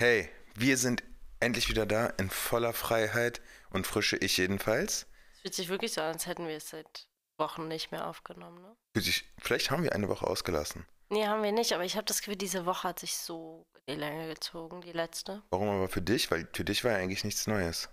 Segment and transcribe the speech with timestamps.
[0.00, 1.02] Hey, wir sind
[1.40, 5.06] endlich wieder da in voller Freiheit und frische ich jedenfalls.
[5.34, 8.62] Es fühlt sich wirklich so an, als hätten wir es seit Wochen nicht mehr aufgenommen,
[8.62, 8.76] ne?
[8.94, 10.86] Fühlt sich- Vielleicht haben wir eine Woche ausgelassen.
[11.10, 13.94] Nee, haben wir nicht, aber ich habe das Gefühl, diese Woche hat sich so in
[13.94, 15.42] die Länge gezogen, die letzte.
[15.50, 16.30] Warum aber für dich?
[16.30, 17.88] Weil für dich war ja eigentlich nichts Neues.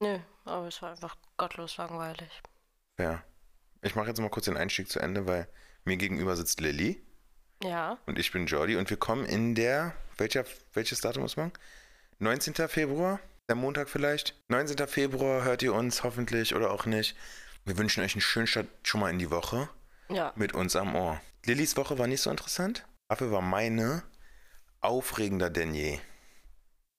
[0.00, 2.30] Nö, aber es war einfach gottlos langweilig.
[2.98, 3.24] Ja.
[3.80, 5.48] Ich mache jetzt mal kurz den Einstieg zu Ende, weil
[5.84, 7.04] mir gegenüber sitzt Lilly
[7.62, 11.52] Ja, und ich bin Jordi und wir kommen in der, welcher, welches Datum muss man?
[12.18, 12.54] 19.
[12.68, 13.20] Februar?
[13.48, 14.34] Der Montag vielleicht?
[14.48, 14.86] 19.
[14.88, 17.16] Februar hört ihr uns hoffentlich oder auch nicht.
[17.64, 19.68] Wir wünschen euch einen schönen Start schon mal in die Woche.
[20.08, 20.32] ja.
[20.36, 21.20] mit uns am Ohr.
[21.46, 22.84] Lillys Woche war nicht so interessant.
[23.08, 24.02] Dafür war meine
[24.80, 25.98] aufregender denn je.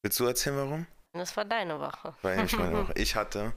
[0.02, 0.88] Willst du erzählen, warum?
[1.14, 2.14] Das war deine Woche.
[2.22, 2.94] Weil ich, meine Woche.
[2.96, 3.54] ich hatte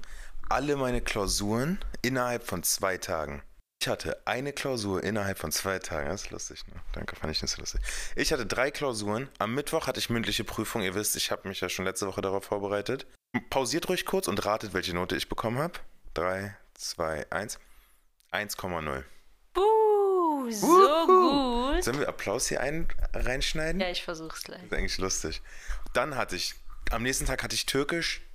[0.48, 3.42] alle meine Klausuren innerhalb von zwei Tagen.
[3.86, 6.08] Ich hatte eine Klausur innerhalb von zwei Tagen.
[6.08, 6.74] Das ist lustig, ne?
[6.90, 7.80] Danke, fand ich nicht so lustig.
[8.16, 9.28] Ich hatte drei Klausuren.
[9.38, 10.82] Am Mittwoch hatte ich mündliche Prüfung.
[10.82, 13.06] Ihr wisst, ich habe mich ja schon letzte Woche darauf vorbereitet.
[13.48, 15.74] Pausiert ruhig kurz und ratet, welche Note ich bekommen habe.
[16.14, 17.60] Drei, zwei, eins.
[18.32, 19.04] 1,0.
[19.54, 21.74] Buh, so Wuhu.
[21.74, 21.84] gut.
[21.84, 23.80] Sollen wir Applaus hier ein, reinschneiden?
[23.80, 24.62] Ja, ich versuch's gleich.
[24.62, 25.42] Das ist eigentlich lustig.
[25.92, 26.56] Dann hatte ich,
[26.90, 28.25] am nächsten Tag hatte ich Türkisch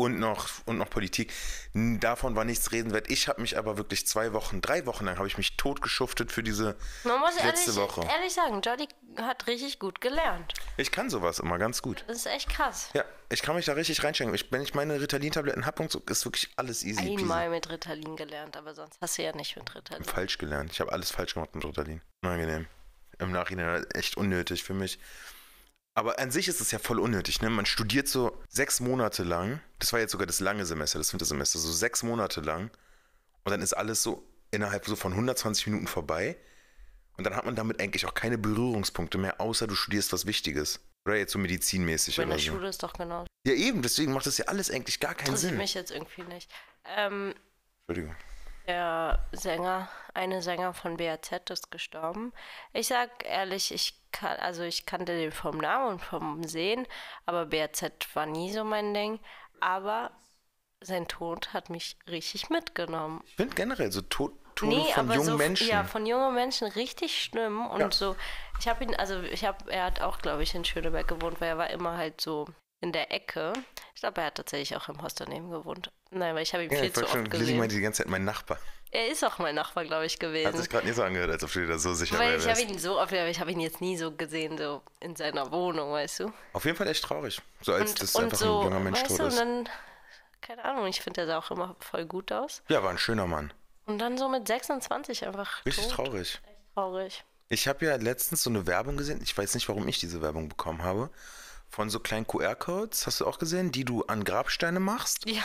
[0.00, 1.32] und noch, und noch Politik.
[1.74, 3.10] Davon war nichts reden wert.
[3.10, 6.42] Ich habe mich aber wirklich zwei Wochen, drei Wochen lang habe ich mich totgeschuftet für
[6.42, 8.08] diese Man muss letzte ehrlich, Woche.
[8.12, 10.54] ehrlich sagen, Jordi hat richtig gut gelernt.
[10.76, 12.04] Ich kann sowas immer ganz gut.
[12.06, 12.90] Das ist echt krass.
[12.94, 14.34] Ja, ich kann mich da richtig reinsteigen.
[14.34, 17.22] Ich, wenn ich meine Ritalin-Tabletten habe und so, ist wirklich alles easy peasy.
[17.22, 20.04] Einmal mit Ritalin gelernt, aber sonst hast du ja nicht mit Ritalin.
[20.04, 20.72] Falsch gelernt.
[20.72, 22.00] Ich habe alles falsch gemacht mit Ritalin.
[22.22, 22.66] Unangenehm.
[23.18, 24.98] Im Nachhinein echt unnötig für mich.
[25.94, 27.50] Aber an sich ist es ja voll unnötig, ne?
[27.50, 31.58] Man studiert so sechs Monate lang, das war jetzt sogar das lange Semester, das Wintersemester,
[31.58, 32.70] so sechs Monate lang
[33.44, 36.36] und dann ist alles so innerhalb so von 120 Minuten vorbei
[37.16, 40.80] und dann hat man damit eigentlich auch keine Berührungspunkte mehr, außer du studierst was Wichtiges.
[41.06, 42.52] Oder jetzt so medizinmäßig In oder der so.
[42.52, 43.24] Schule ist doch genau.
[43.46, 45.58] Ja eben, deswegen macht das ja alles eigentlich gar keinen Interessiert Sinn.
[45.58, 46.50] mich jetzt irgendwie nicht.
[46.84, 47.34] Ähm,
[47.88, 48.16] Entschuldigung.
[48.66, 52.32] der Sänger, eine Sänger von BAZ ist gestorben.
[52.74, 56.86] Ich sag ehrlich, ich kann, also ich kannte den vom Namen und vom Sehen,
[57.26, 57.82] aber BAZ
[58.14, 59.20] war nie so mein Ding.
[59.60, 60.10] Aber
[60.80, 63.22] sein Tod hat mich richtig mitgenommen.
[63.26, 65.68] Ich finde generell so Tod, Tode von jungen so, Menschen.
[65.68, 67.66] Ja, von jungen Menschen richtig schlimm.
[67.66, 67.90] Und Ja.
[67.90, 68.16] so,
[68.58, 71.48] ich habe ihn, also ich habe, er hat auch, glaube ich, in Schöneberg gewohnt, weil
[71.50, 72.46] er war immer halt so
[72.80, 73.52] in der Ecke.
[73.94, 75.92] Ich glaube, er hat tatsächlich auch im Haus daneben gewohnt.
[76.10, 77.58] Nein, weil ich habe ihn ja, viel ich zu schon, oft Lilly gesehen.
[77.58, 78.58] meinte die ganze Zeit mein Nachbar.
[78.92, 80.56] Er ist auch mein Nachbar, glaube ich, Hat gewesen.
[80.56, 82.60] sich gerade nicht so angehört, als ob du dir da so sicher Weil ich habe
[82.60, 85.92] ihn so oft, aber ich habe ihn jetzt nie so gesehen, so in seiner Wohnung,
[85.92, 86.32] weißt du?
[86.52, 87.40] Auf jeden Fall echt traurig.
[87.62, 89.38] So als Und, das und einfach so, ein junger Mensch weißt tot du, und ist.
[89.38, 89.68] dann,
[90.40, 92.62] keine Ahnung, ich finde, der sah auch immer voll gut aus.
[92.68, 93.52] Ja, war ein schöner Mann.
[93.86, 95.94] Und dann so mit 26 einfach Richtig tot.
[95.94, 96.40] traurig.
[96.44, 97.24] Echt traurig.
[97.48, 99.20] Ich habe ja letztens so eine Werbung gesehen.
[99.22, 101.10] Ich weiß nicht, warum ich diese Werbung bekommen habe.
[101.68, 105.28] Von so kleinen QR-Codes, hast du auch gesehen, die du an Grabsteine machst.
[105.28, 105.42] Ja.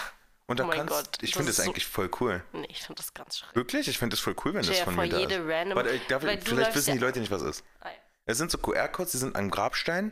[0.48, 2.44] Und dann oh kannst Gott, ich das finde das so- eigentlich voll cool.
[2.54, 3.56] Nee, ich finde das ganz schrecklich.
[3.56, 3.88] Wirklich?
[3.88, 5.48] Ich finde das voll cool, wenn das von vor, mir da jede ist.
[5.48, 7.64] random- Warte, ich darf, du vielleicht wissen die Leute nicht, was es ist.
[7.80, 7.96] Ah, ja.
[8.28, 10.12] Es sind so QR-Codes, die sind am Grabstein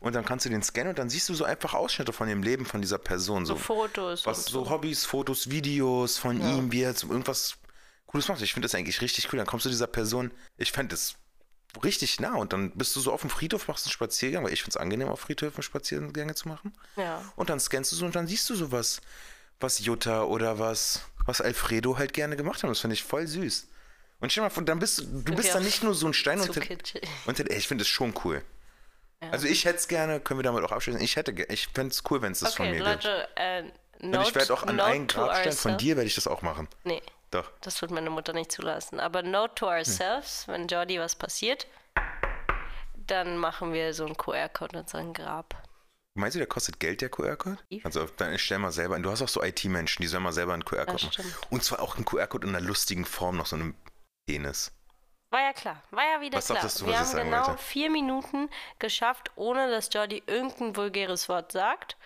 [0.00, 2.42] und dann kannst du den scannen und dann siehst du so einfach Ausschnitte von dem
[2.42, 3.46] Leben von dieser Person.
[3.46, 4.26] So, So Fotos.
[4.26, 6.56] was, und so Hobbys, Fotos, Videos von Ja.
[6.56, 7.56] ihm, wie er jetzt irgendwas
[8.06, 8.42] Cooles macht.
[8.42, 9.36] Ich finde das eigentlich richtig cool.
[9.38, 11.14] Dann kommst du dieser Person, ich fände das
[11.84, 14.62] richtig nah und dann bist du so auf dem Friedhof, machst einen Spaziergang, weil ich
[14.62, 16.72] finde es angenehm, auf Friedhöfen Spaziergänge zu machen.
[16.96, 17.22] Ja.
[17.36, 19.00] Und dann scannst du so und dann siehst du sowas,
[19.62, 22.70] was Jutta oder was, was Alfredo halt gerne gemacht haben.
[22.70, 23.68] Das finde ich voll süß.
[24.20, 26.14] Und stell mal vor, dann bist du, du bist wir dann nicht nur so ein
[26.14, 26.62] Stein unter,
[27.26, 28.42] unter ey, ich finde das schon cool.
[29.30, 32.02] Also ich hätte es gerne, können wir damit auch abschließen, ich hätte, ich fände es
[32.10, 33.04] cool, wenn es das von Okay, mir gibt.
[33.04, 33.62] Leute, äh,
[34.00, 36.68] Und note, ich werde auch an einen Grabstein von dir, werde ich das auch machen.
[36.84, 37.50] Nee, Doch.
[37.60, 38.98] das wird meine Mutter nicht zulassen.
[38.98, 41.66] Aber note to ourselves, wenn Jordi was passiert,
[42.94, 45.56] dann machen wir so einen QR-Code in sein Grab.
[46.14, 47.58] Meinst du, der kostet Geld, der QR-Code?
[47.84, 50.64] Also dann stell mal selber, du hast auch so IT-Menschen, die sollen mal selber einen
[50.64, 51.34] QR-Code machen.
[51.50, 53.74] Und zwar auch einen QR-Code in einer lustigen Form, noch so einem
[54.26, 54.72] Penis.
[55.30, 56.60] War ja klar, war ja wieder Was klar.
[56.60, 57.62] du, wir was haben genau wollte?
[57.62, 61.96] vier Minuten geschafft, ohne dass Jordi irgendein vulgäres Wort sagt.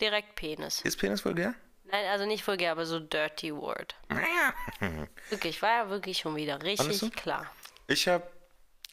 [0.00, 0.82] Direkt Penis.
[0.82, 1.54] Ist Penis vulgär?
[1.84, 3.96] Nein, also nicht vulgär, aber so dirty word.
[5.30, 7.10] Wirklich, war ja wirklich schon wieder richtig du?
[7.10, 7.46] klar.
[7.88, 8.24] Ich habe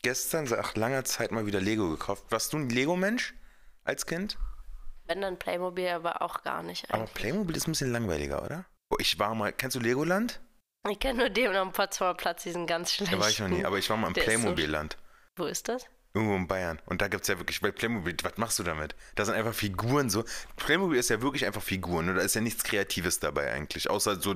[0.02, 2.24] gestern seit langer Zeit mal wieder Lego gekauft.
[2.30, 3.34] Warst du ein Lego-Mensch
[3.84, 4.38] als Kind?
[5.06, 7.14] Wenn dann Playmobil, aber auch gar nicht Aber eigentlich.
[7.14, 8.66] Playmobil ist ein bisschen langweiliger, oder?
[8.90, 10.40] Oh, ich war mal, kennst du Legoland?
[10.90, 13.16] Ich kenne nur den am Potsdamer Platz, diesen ganz schlechten.
[13.16, 14.98] Da war ich noch nie, aber ich war mal im ist so Playmobil-Land.
[15.38, 15.86] Wo ist das?
[16.14, 16.80] Irgendwo in Bayern.
[16.86, 18.96] Und da gibt es ja wirklich, bei Playmobil, was machst du damit?
[19.16, 20.26] Da sind einfach Figuren so.
[20.58, 22.06] Playmobil ist ja wirklich einfach Figuren.
[22.06, 22.14] ne?
[22.14, 23.90] Da ist ja nichts Kreatives dabei eigentlich.
[23.90, 24.36] Außer so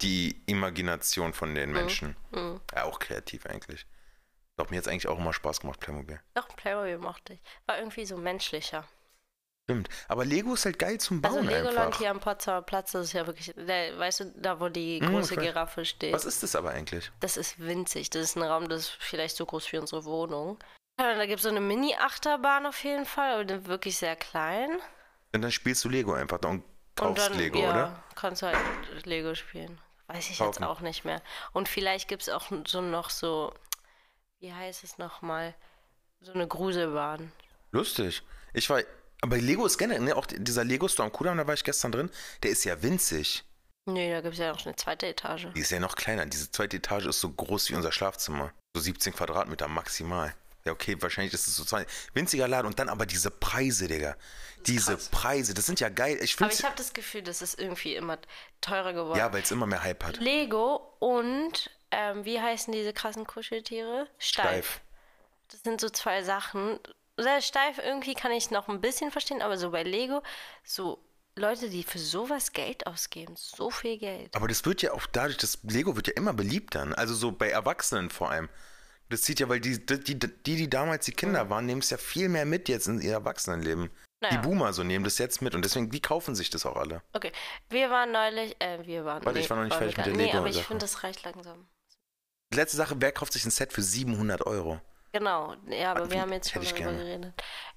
[0.00, 2.16] die Imagination von den Menschen.
[2.74, 3.86] Ja, auch kreativ eigentlich.
[4.56, 6.20] Doch, mir hat es eigentlich auch immer Spaß gemacht, Playmobil.
[6.34, 7.42] Doch, Playmobil mochte ich.
[7.66, 8.84] War irgendwie so menschlicher.
[9.64, 9.88] Stimmt.
[10.08, 11.98] Aber Lego ist halt geil zum Also Bauen Legoland einfach.
[11.98, 15.10] hier am Potsdamer Platz, das ist ja wirklich, der, weißt du, da wo die Hm,
[15.12, 15.42] große weiß.
[15.44, 16.12] Giraffe steht.
[16.12, 17.10] Was ist das aber eigentlich?
[17.20, 18.10] Das ist winzig.
[18.10, 20.58] Das ist ein Raum, das ist vielleicht so groß wie unsere Wohnung.
[20.96, 24.78] Da gibt es so eine Mini-Achterbahn auf jeden Fall, aber wirklich sehr klein.
[25.32, 26.66] Und dann spielst du Lego einfach da und Und
[26.96, 28.02] kaufst dann, Lego, ja, oder?
[28.14, 28.58] kannst du halt
[29.06, 29.80] Lego spielen.
[30.08, 30.60] Weiß ich Kaufen.
[30.60, 31.22] jetzt auch nicht mehr.
[31.52, 33.54] Und vielleicht gibt es auch so noch so,
[34.40, 35.54] wie heißt es nochmal?
[36.20, 37.32] So eine Gruselbahn.
[37.70, 38.22] Lustig.
[38.52, 38.82] Ich war.
[39.22, 41.92] Aber Lego ist generell, ne, auch dieser Lego Store am Kudamm, da war ich gestern
[41.92, 42.10] drin,
[42.42, 43.44] der ist ja winzig.
[43.86, 45.48] Nee, da gibt es ja noch eine zweite Etage.
[45.54, 46.26] Die ist ja noch kleiner.
[46.26, 48.52] Diese zweite Etage ist so groß wie unser Schlafzimmer.
[48.74, 50.34] So 17 Quadratmeter maximal.
[50.64, 51.86] Ja, okay, wahrscheinlich ist es so zwei.
[52.14, 54.16] Winziger Laden und dann aber diese Preise, Digga.
[54.66, 55.08] Diese krass.
[55.08, 56.18] Preise, das sind ja geil.
[56.22, 58.18] Ich Aber ich habe das Gefühl, das ist irgendwie immer
[58.60, 59.18] teurer geworden.
[59.18, 60.18] Ja, weil es immer mehr Hype hat.
[60.18, 64.06] Lego und, ähm, wie heißen diese krassen Kuscheltiere?
[64.18, 64.46] Steif.
[64.46, 64.80] Steif.
[65.48, 66.78] Das sind so zwei Sachen.
[67.16, 70.22] Sehr steif irgendwie kann ich noch ein bisschen verstehen, aber so bei Lego,
[70.64, 71.04] so
[71.36, 74.34] Leute, die für sowas Geld ausgeben, so viel Geld.
[74.34, 76.86] Aber das wird ja auch dadurch, das Lego wird ja immer beliebter.
[76.96, 78.48] Also so bei Erwachsenen vor allem.
[79.08, 81.90] Das zieht ja, weil die, die, die, die, die damals die Kinder waren, nehmen es
[81.90, 83.90] ja viel mehr mit jetzt in ihr Erwachsenenleben.
[84.20, 84.36] Naja.
[84.36, 87.02] Die Boomer so nehmen das jetzt mit und deswegen, die kaufen sich das auch alle.
[87.12, 87.32] Okay,
[87.68, 89.24] wir waren neulich, äh, wir waren.
[89.24, 91.66] Warte, ich war noch nicht fertig mit der Nee, aber ich finde, das reicht langsam.
[92.54, 94.80] Letzte Sache, wer kauft sich ein Set für 700 Euro?
[95.12, 97.34] Genau, ja, aber wir haben jetzt schon darüber geredet.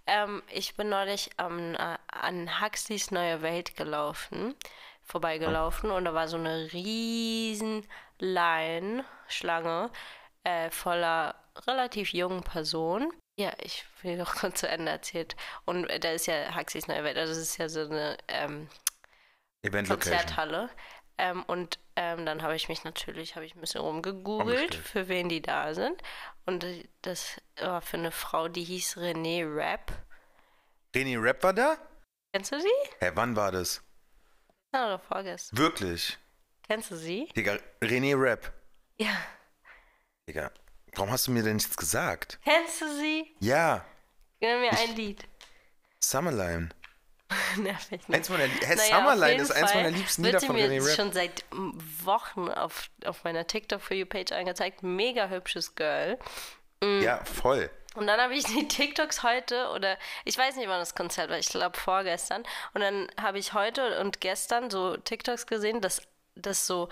[0.07, 4.55] Ähm, ich bin neulich am, äh, an Huxleys Neue Welt gelaufen,
[5.03, 7.85] vorbeigelaufen und da war so eine riesen
[8.19, 9.91] Line, Schlange,
[10.45, 11.35] äh, voller
[11.67, 13.11] relativ jungen Personen.
[13.37, 15.35] Ja, ich will noch kurz zu Ende erzählt.
[15.65, 18.69] Und äh, da ist ja Huxleys Neue Welt, also das ist ja so eine ähm.
[19.87, 20.69] Konzerthalle.
[21.17, 25.29] Ähm, und ähm, dann habe ich mich natürlich, habe ich ein bisschen rumgegoogelt, für wen
[25.29, 26.01] die da sind.
[26.45, 26.65] Und
[27.01, 29.91] das war für eine Frau, die hieß Renee Rapp.
[30.95, 31.77] Reni Rap war da?
[32.33, 32.67] Kennst du sie?
[32.99, 33.81] Hä, wann war das?
[34.73, 35.57] Ja, oder vorgestern.
[35.57, 36.17] Wirklich?
[36.67, 37.29] Kennst du sie?
[37.35, 38.51] Digga, René Rap.
[38.97, 39.15] Ja.
[40.27, 40.51] Digga,
[40.95, 42.39] warum hast du mir denn nichts gesagt?
[42.43, 43.35] Kennst du sie?
[43.39, 43.85] Ja,
[44.39, 45.25] Gib mir ein Lied.
[45.99, 46.69] Summerline.
[47.57, 48.17] Nerv mich nicht.
[48.17, 50.95] Eins meiner, Hä, Naja, Summerline ist eins meiner liebsten Lieder von mir René Rap.
[50.95, 51.43] schon seit
[52.03, 54.83] Wochen auf, auf meiner TikTok For You Page angezeigt.
[54.83, 56.19] Mega hübsches Girl.
[56.83, 57.69] Ja, voll.
[57.95, 61.39] Und dann habe ich die TikToks heute oder ich weiß nicht, wann das Konzert war,
[61.39, 62.43] ich glaube vorgestern.
[62.73, 66.01] Und dann habe ich heute und gestern so TikToks gesehen, dass
[66.35, 66.89] das so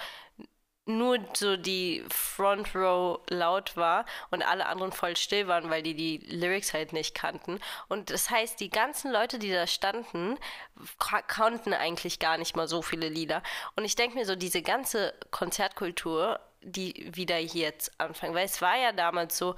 [0.86, 5.96] nur so die Front Row laut war und alle anderen voll still waren, weil die
[5.96, 7.60] die Lyrics halt nicht kannten.
[7.88, 10.38] Und das heißt, die ganzen Leute, die da standen,
[11.00, 13.42] ka- kannten eigentlich gar nicht mal so viele Lieder.
[13.76, 18.62] Und ich denke mir so, diese ganze Konzertkultur, die wieder hier jetzt anfangen, weil es
[18.62, 19.56] war ja damals so,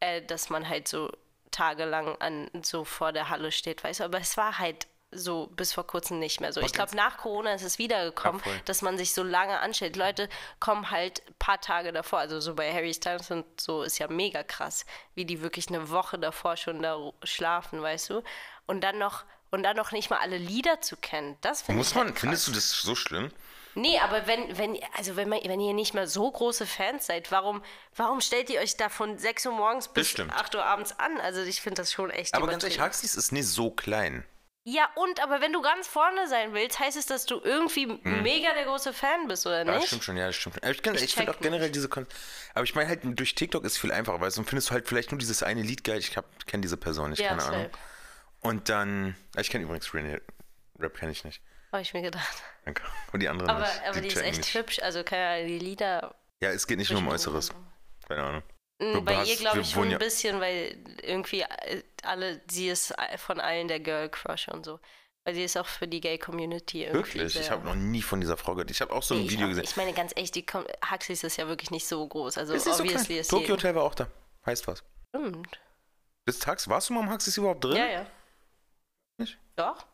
[0.00, 1.10] äh, dass man halt so
[1.50, 4.86] tagelang an so vor der Halle steht, weißt du, aber es war halt
[5.16, 6.60] so bis vor kurzem nicht mehr so.
[6.60, 9.96] Ich glaube, nach Corona ist es wiedergekommen, Ja, dass man sich so lange anstellt.
[9.96, 10.28] Leute
[10.60, 14.08] kommen halt ein paar Tage davor, also so bei Harry Styles und so ist ja
[14.08, 14.84] mega krass,
[15.14, 18.22] wie die wirklich eine Woche davor schon da schlafen, weißt du?
[18.66, 21.36] Und dann noch und dann noch nicht mal alle Lieder zu kennen.
[21.40, 22.20] Das finde ich Muss man, halt krass.
[22.20, 23.30] findest du das so schlimm?
[23.76, 27.30] Nee, aber wenn, wenn, also wenn, man, wenn ihr nicht mal so große Fans seid,
[27.30, 27.62] warum,
[27.94, 30.32] warum stellt ihr euch da von 6 Uhr morgens bis stimmt.
[30.32, 31.20] 8 Uhr abends an?
[31.20, 32.80] Also ich finde das schon echt Aber ganz ehrlich.
[32.80, 34.24] Huxleys ist nicht so klein.
[34.68, 38.52] Ja, und, aber wenn du ganz vorne sein willst, heißt es, dass du irgendwie mega
[38.52, 39.68] der große Fan bist, oder Hm.
[39.68, 39.86] Ja, nicht?
[39.86, 40.62] stimmt schon, ja, das stimmt schon.
[40.64, 42.04] Aber Ich, Ich ich finde auch generell diese Kon
[42.52, 45.12] Aber ich meine halt, durch TikTok ist viel einfacher, weil sonst findest du halt vielleicht
[45.12, 45.98] nur dieses eine Lied geil.
[45.98, 46.10] Ich
[46.46, 47.44] kenne diese Person nicht, Ja, keine.
[47.44, 47.70] Ahnung.
[48.40, 50.20] Und dann, ich kenne übrigens René
[50.80, 51.40] Rap, kenne ich nicht.
[51.70, 52.42] Habe ich mir gedacht.
[52.64, 52.82] Danke.
[53.12, 53.82] Und die anderen Aber, nicht.
[53.88, 54.54] aber die ist checken echt nicht.
[54.54, 56.16] hübsch, also keine Ahnung, die Lieder.
[56.42, 57.50] Ja, es geht nicht nur um Äußeres.
[58.08, 58.42] Keine Ahnung.
[58.78, 62.94] Mm, Du Bei ihr glaube ich schon ein bisschen, weil irgendwie äh, alle, sie ist
[63.18, 64.78] von allen der Girl Crush und so.
[65.24, 67.18] Weil sie ist auch für die Gay Community irgendwie.
[67.18, 67.36] Wirklich?
[67.40, 68.70] Ich habe noch nie von dieser Frau gehört.
[68.70, 69.64] Ich habe auch so ein ich Video auch- gesehen.
[69.64, 72.38] Ich meine, ganz ehrlich, die Com- Huxleys ist ja wirklich nicht so groß.
[72.38, 73.18] Also, ist so obviously klein.
[73.20, 73.54] ist Tokyo.
[73.56, 74.06] Hotel war auch da.
[74.44, 74.84] Heißt was.
[75.08, 75.58] Stimmt.
[76.26, 77.76] Bist Hux, warst du mal im Huxleys überhaupt drin?
[77.76, 78.06] Ja, ja.
[79.18, 79.38] Nicht?
[79.56, 79.84] Doch?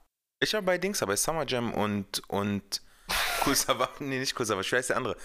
[0.41, 2.83] Ich war bei Dings, bei Summer Jam und, und
[3.47, 3.55] Cool.
[4.01, 4.47] Nee, nicht Cool.
[4.49, 5.17] Wer ist der andere?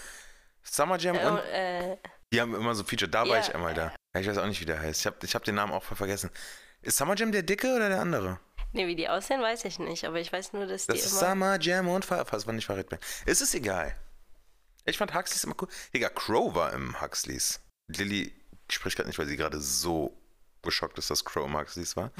[0.62, 1.96] Summer Jam Äh, und äh,
[2.32, 3.10] die haben immer so Feature.
[3.10, 3.40] Da war Ja.
[3.40, 3.92] ich einmal da.
[4.18, 5.00] Ich weiß auch nicht, wie der heißt.
[5.00, 6.30] Ich habe ich hab den Namen auch voll vergessen.
[6.82, 8.40] Ist Summer Jam der Dicke oder der andere?
[8.72, 10.04] nee, wie die aussehen, weiß ich nicht.
[10.04, 11.30] Aber ich weiß nur, dass die Das ist immer.
[11.30, 13.00] Summer Jam und Fast war nicht Farid Bang.
[13.26, 13.94] Es ist egal.
[14.84, 15.68] Ich fand Huxleys immer cool.
[15.94, 17.60] Digga, Crow war im Huxleys.
[17.88, 18.32] Lilly
[18.70, 20.17] spricht gerade nicht, weil sie gerade so
[20.68, 22.10] geschockt ist, dass Crow im Huxleys war.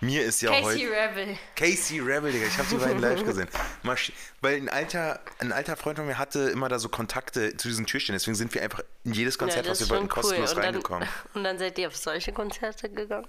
[0.00, 0.90] Mir ist ja Casey heute.
[0.90, 1.38] Rebel.
[1.54, 3.48] Casey Rebel, Digga, ich habe die beiden live gesehen.
[3.84, 7.68] Masch Weil ein alter, ein alter Freund von mir hatte immer da so Kontakte zu
[7.68, 10.08] diesen Türstellen, deswegen sind wir einfach in jedes Ja, Konzert, das was wir wollten, cool.
[10.08, 11.08] kostenlos Und dann, reingekommen.
[11.34, 13.28] und dann seid ihr auf solche Konzerte gegangen?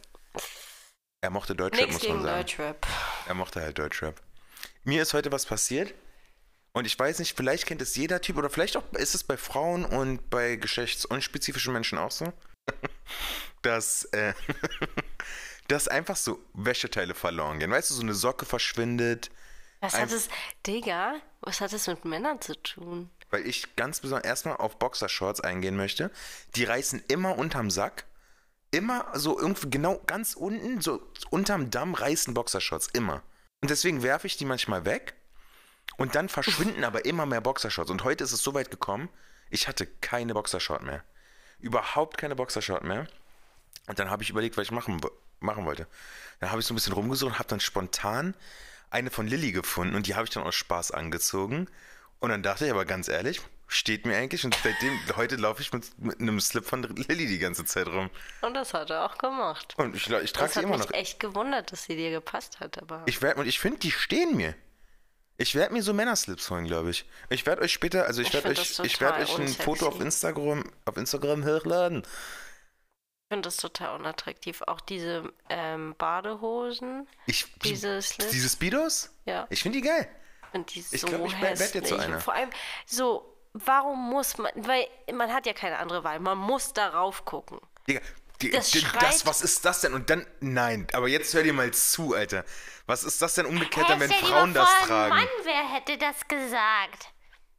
[1.21, 2.37] Er mochte Deutschrap, Nichts muss man sagen.
[2.39, 2.87] Deutschrap.
[3.27, 4.19] Er mochte halt Deutschrap.
[4.83, 5.93] Mir ist heute was passiert.
[6.75, 9.37] Und ich weiß nicht, vielleicht kennt es jeder Typ oder vielleicht auch ist es bei
[9.37, 12.33] Frauen und bei geschlechtsunspezifischen Menschen auch so,
[13.61, 14.33] dass, äh,
[15.67, 17.71] dass einfach so Wäscheteile verloren gehen.
[17.71, 19.31] Weißt du, so eine Socke verschwindet,
[19.81, 20.29] Was hat es,
[20.65, 23.09] Digga, was hat es mit Männern zu tun?
[23.33, 26.11] weil ich ganz besonders erstmal auf Boxershorts eingehen möchte.
[26.55, 28.05] Die reißen immer unterm Sack.
[28.69, 32.89] Immer so irgendwie genau ganz unten, so unterm Damm reißen Boxershorts.
[32.93, 33.23] Immer.
[33.61, 35.15] Und deswegen werfe ich die manchmal weg.
[35.97, 37.89] Und dann verschwinden aber immer mehr Boxershorts.
[37.89, 39.09] Und heute ist es so weit gekommen,
[39.49, 41.03] ich hatte keine Boxershort mehr.
[41.63, 43.07] Überhaupt keine Boxershort mehr.
[43.87, 45.01] Und dann habe ich überlegt, was ich machen,
[45.39, 45.87] machen wollte.
[46.39, 48.35] Dann habe ich so ein bisschen rumgesucht und habe dann spontan
[48.89, 51.67] eine von Lilly gefunden und die habe ich dann aus Spaß angezogen.
[52.19, 55.73] Und dann dachte ich aber ganz ehrlich, steht mir eigentlich und seitdem, heute laufe ich
[55.73, 58.09] mit, mit einem Slip von Lilly die ganze Zeit rum.
[58.41, 59.73] Und das hat er auch gemacht.
[59.77, 60.93] Und ich, ich trage sie immer mich noch.
[60.93, 63.03] echt gewundert, dass sie dir gepasst hat, aber.
[63.05, 64.53] Ich und ich finde, die stehen mir.
[65.37, 67.05] Ich werde mir so Männerslips holen, glaube ich.
[67.29, 69.99] Ich werde euch später, also ich Ich werde euch, ich werde euch ein Foto auf.
[69.99, 72.03] Instagram, auf Instagram hochladen.
[72.03, 74.61] Ich finde das total unattraktiv.
[74.67, 78.31] Auch diese ähm, Badehosen, Ich, die, diese Slips.
[78.31, 79.09] diese Speedos?
[79.25, 79.47] Ja.
[79.49, 80.07] Ich finde die geil.
[80.53, 81.73] Und die Ich so ich werd- werd hässlich.
[81.73, 82.19] jetzt so einer.
[82.19, 82.51] Vor allem
[82.85, 87.59] so, warum muss man, weil man hat ja keine andere Wahl, man muss darauf gucken.
[87.87, 88.01] Digga,
[88.51, 89.93] Das das, was ist das denn?
[89.93, 92.45] Und dann, nein, aber jetzt hör dir mal zu, Alter.
[92.85, 95.27] Was ist das denn umgekehrt, dann, wenn Frauen das tragen?
[95.43, 97.13] wer hätte das gesagt?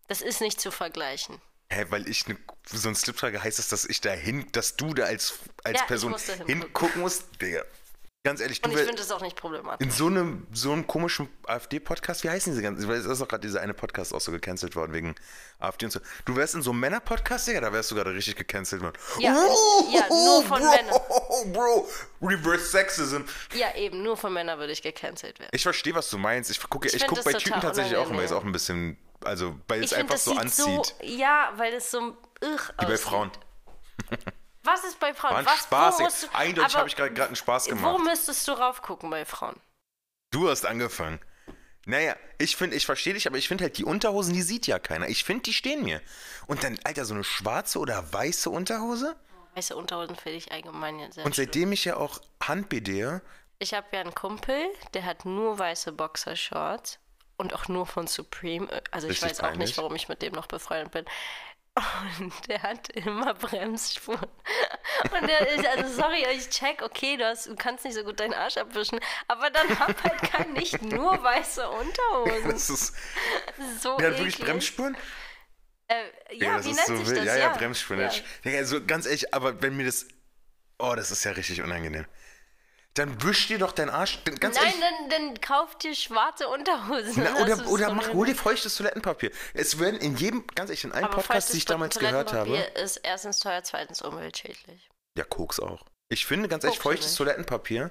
[0.09, 1.41] Das ist nicht zu vergleichen.
[1.71, 2.37] Hä, weil ich ne,
[2.67, 5.81] so ein Slip trage, heißt das, dass ich da hin, dass du da als, als
[5.81, 6.15] Ja, Person
[6.47, 7.41] hingucken musst?
[7.41, 7.65] Digga,
[8.25, 9.87] ganz ehrlich, Und ich finde es auch nicht problematisch.
[9.87, 13.29] in so einem, so einem komischen AfD-Podcast, wie heißen diese ganzen, weil es ist doch
[13.29, 15.15] gerade dieser eine Podcast auch so gecancelt worden wegen
[15.59, 16.01] AfD und so.
[16.25, 18.97] Du wärst in so einem Männer-Podcast, Digga, da wärst du gerade richtig gecancelt worden.
[19.19, 19.33] Ja,
[19.93, 21.53] ja, nur von Bro, Männern.
[21.53, 21.89] Bro,
[22.23, 23.21] Reverse Sexism.
[23.55, 25.51] Ja, eben, nur von Männern würde ich gecancelt werden.
[25.53, 26.51] Ich verstehe, was du meinst.
[26.51, 28.39] Ich gucke, ich find guck das bei Typen tatsächlich auch immer, weil es unangenehm.
[28.43, 30.65] auch ein bisschen, also weil es Ich einfach das so sieht anzieht.
[30.67, 33.31] so, ja, weil es so irr Wie bei Frauen.
[34.65, 35.37] Was ist bei Frauen?
[35.37, 38.05] Ein Was, Spaß, wo musst du, Eindeutig habe ich gerade einen Spaß Wo gemacht.
[38.05, 39.61] müsstest du raufgucken bei Frauen?
[40.31, 41.21] Du hast angefangen.
[41.87, 44.79] Naja, ich finde, ich verstehe dich, aber ich finde halt, die Unterhosen, die sieht ja
[44.79, 45.07] keiner.
[45.09, 46.01] Ich finde, die stehen mir.
[46.47, 49.15] Und dann, Alter, so eine schwarze oder weiße Unterhose?
[49.55, 51.47] Weiße Unterhosen finde ich allgemein ja sehr Und schlimm.
[51.47, 53.21] seitdem ich ja auch Handbede,
[53.59, 54.57] Ich habe ja einen Kumpel,
[54.95, 56.99] der hat nur weiße Boxershorts
[57.37, 58.67] und auch nur von Supreme.
[58.91, 61.05] Also ich weiß auch nicht, warum ich mit dem noch befreundet bin.
[62.21, 64.29] Und der hat immer Bremsspuren.
[65.11, 68.21] Und der ist, also sorry, ich check, okay, du, hast, du kannst nicht so gut
[68.21, 72.49] deinen Arsch abwischen, aber dann hab halt kein, nicht nur weiße Unterhosen.
[72.51, 72.95] das ist,
[73.81, 74.39] So der hat wirklich.
[74.39, 74.97] Bremsspuren?
[75.89, 76.05] Äh,
[76.37, 77.19] ja, das wie nennt so sich wild.
[77.19, 77.27] das?
[77.27, 78.01] Ja, ja, Bremsspuren.
[78.01, 78.59] Ja.
[78.59, 80.07] Also ganz ehrlich, aber wenn mir das,
[80.79, 82.07] oh, das ist ja richtig unangenehm.
[82.95, 84.81] Dann wisch dir doch deinen Arsch, dann- ganz Nein, ehrlich.
[84.81, 87.25] dann, dann kauf dir schwarze Unterhosen.
[87.25, 89.33] Na, oder oder mach, hol dir feuchtes Toilettenpapier.
[89.53, 92.47] Es werden in jedem, ganz ehrlich, in allen Aber Podcasts, die ich damals gehört habe.
[92.51, 94.89] Toilettenpapier ist erstens teuer, zweitens umweltschädlich.
[95.19, 95.85] Ja, Koks auch.
[96.09, 97.17] Ich finde ganz ehrlich, feuchtes nicht.
[97.19, 97.91] Toilettenpapier,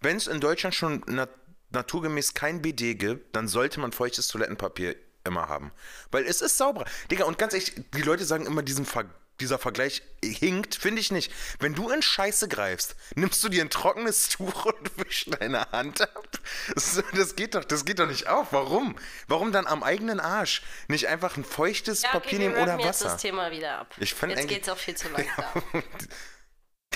[0.00, 1.30] wenn es in Deutschland schon nat
[1.70, 5.72] naturgemäß kein BD gibt, dann sollte man feuchtes Toilettenpapier immer haben.
[6.12, 6.84] Weil es ist sauberer.
[7.10, 9.06] Digga, und ganz ehrlich, die Leute sagen immer, diesen Ver
[9.40, 11.32] dieser Vergleich hinkt, finde ich nicht.
[11.58, 16.00] Wenn du in Scheiße greifst, nimmst du dir ein trockenes Tuch und wischst deine Hand
[16.02, 16.28] ab.
[16.74, 18.52] Das, geht doch, das geht doch nicht auf.
[18.52, 18.96] Warum?
[19.26, 22.72] Warum dann am eigenen Arsch nicht einfach ein feuchtes Ja, Papier okay, wir nehmen oder
[22.72, 23.12] rappen jetzt Wasser?
[23.12, 23.94] das Thema wieder ab.
[23.98, 25.52] Ich fand jetzt geht's auch viel zu lang da.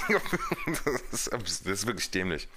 [1.11, 2.49] das, das ist wirklich dämlich.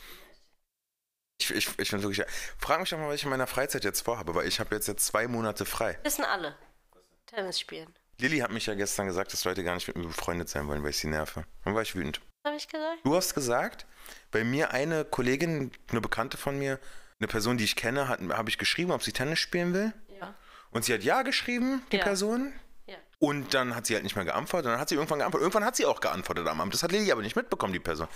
[1.39, 2.25] Ich, ich, ich finde wirklich.
[2.59, 4.88] Frag mich doch mal, was ich in meiner Freizeit jetzt vorhabe, weil ich habe jetzt,
[4.88, 5.97] jetzt zwei Monate frei.
[6.03, 6.55] Wissen alle.
[7.25, 7.91] Tennis spielen.
[8.20, 10.84] Lilly hat mich ja gestern gesagt, dass Leute gar nicht mit mir befreundet sein wollen,
[10.84, 11.44] weil ich sie nerve.
[11.63, 12.22] Dann war ich wütend.
[12.44, 12.98] Was habe ich gesagt?
[13.03, 13.86] Du hast gesagt,
[14.32, 16.80] bei mir eine Kollegin, eine Bekannte von mir,
[17.20, 19.94] eine Person, die ich kenne, habe ich geschrieben, ob sie Tennis spielen will.
[20.20, 20.34] Ja.
[20.72, 22.03] Und sie hat ja geschrieben, die Ja.
[22.03, 22.53] Person.
[22.88, 22.96] Ja.
[23.20, 24.65] Und dann hat sie halt nicht mehr geantwortet.
[24.68, 25.44] Und dann hat sie irgendwann geantwortet.
[25.44, 26.74] Irgendwann hat sie auch geantwortet am Abend.
[26.74, 28.08] Das hat Lilly aber nicht mitbekommen, die Person.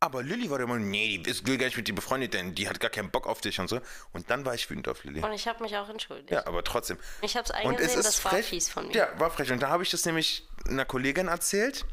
[0.00, 2.78] Aber Lilly war immer, nee, die ist gar nicht mit dir befreundet, denn die hat
[2.78, 3.80] gar keinen Bock auf dich und so.
[4.12, 5.22] Und dann war ich wütend auf Lilly.
[5.22, 6.30] Und ich habe mich auch entschuldigt.
[6.30, 6.98] Ja, aber trotzdem.
[7.20, 8.46] Ich habe es eingesehen, das war frech.
[8.46, 8.94] fies von mir.
[8.94, 9.50] Ja, war frech.
[9.50, 11.84] Und da habe ich das nämlich einer Kollegin erzählt.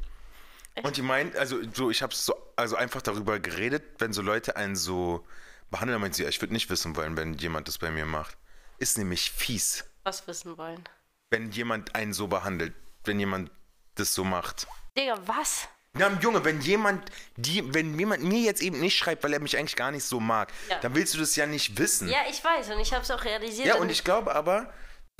[0.83, 4.55] Und die meint, also so, ich habe so, also einfach darüber geredet, wenn so Leute
[4.55, 5.25] einen so
[5.71, 8.05] behandeln, dann meint sie, ja, ich würde nicht wissen wollen, wenn jemand das bei mir
[8.05, 8.37] macht.
[8.77, 10.83] Ist nämlich fies, Was wissen wollen.
[11.31, 12.73] wenn jemand einen so behandelt,
[13.05, 13.49] wenn jemand
[13.95, 14.67] das so macht.
[14.97, 15.69] Digga, was?
[15.97, 19.57] Na, Junge, wenn jemand, die, wenn jemand mir jetzt eben nicht schreibt, weil er mich
[19.57, 20.79] eigentlich gar nicht so mag, Ja.
[20.79, 22.09] dann willst du das ja nicht wissen.
[22.09, 23.67] Ja, ich weiß und ich habe es auch realisiert.
[23.67, 24.73] Ja, und ich glaube aber,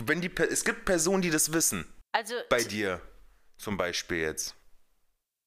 [0.03, 1.86] wenn die, es gibt Personen, die das wissen.
[2.12, 3.01] Also, Bei dir
[3.58, 4.55] zum Beispiel jetzt.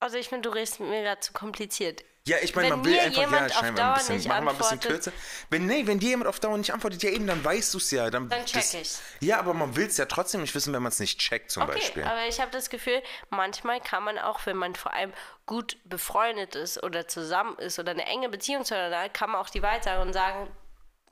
[0.00, 2.04] Also ich finde, du redest mit mir gerade zu kompliziert.
[2.26, 4.80] Ja, ich meine, man will einfach, ja, scheinbar ein bisschen, nicht machen wir ein bisschen
[4.80, 5.12] kürzer.
[5.48, 7.90] Wenn, nee, wenn dir jemand auf Dauer nicht antwortet, ja eben, dann weißt du es
[7.90, 8.10] ja.
[8.10, 9.02] Dann, Dann check das- ich's.
[9.20, 11.62] Ja, aber man will es ja trotzdem nicht wissen, wenn man es nicht checkt, zum
[11.62, 12.04] Okay, Beispiel.
[12.04, 15.14] aber ich habe das Gefühl, manchmal kann man auch, wenn man vor allem
[15.46, 19.48] gut befreundet ist oder zusammen ist oder eine enge Beziehung zueinander hat, kann man auch
[19.48, 20.50] die Wahrheit sagen und sagen,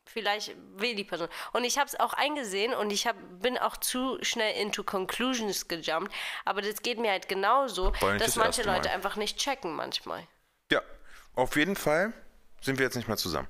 [0.07, 1.29] vielleicht will die Person.
[1.53, 5.69] Und ich habe es auch eingesehen und ich hab, bin auch zu schnell into conclusions
[5.69, 6.13] gejumpt,
[6.45, 8.63] aber das geht mir halt genauso, dass das manche.
[8.63, 10.27] Leute einfach nicht checken manchmal.
[10.73, 10.81] Ja,
[11.35, 12.13] auf jeden Fall
[12.61, 13.49] sind wir jetzt nicht mehr zusammen.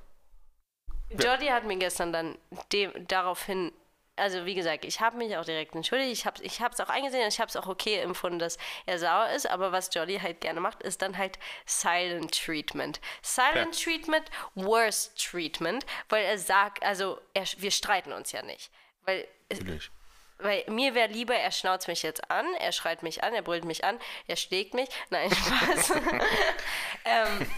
[1.09, 2.37] Jordi hat mir gestern dann
[2.73, 3.71] dem, daraufhin,
[4.17, 7.23] also wie gesagt, ich habe mich auch direkt entschuldigt, ich habe ich es auch eingesehen
[7.23, 10.41] und ich habe es auch okay empfunden, dass er sauer ist, aber was Jordi halt
[10.41, 12.99] gerne macht, ist dann halt Silent Treatment.
[13.21, 13.83] Silent Ja.
[13.83, 18.71] Treatment, Worst Treatment, weil er sagt, also er, wir streiten uns ja nicht,
[19.03, 19.91] weil Natürlich.
[20.39, 23.65] weil mir wäre lieber, er schnauzt mich jetzt an, er schreit mich an, er brüllt
[23.65, 24.89] mich an, er schlägt mich.
[25.09, 25.91] Nein, Spaß.
[27.05, 27.51] ähm,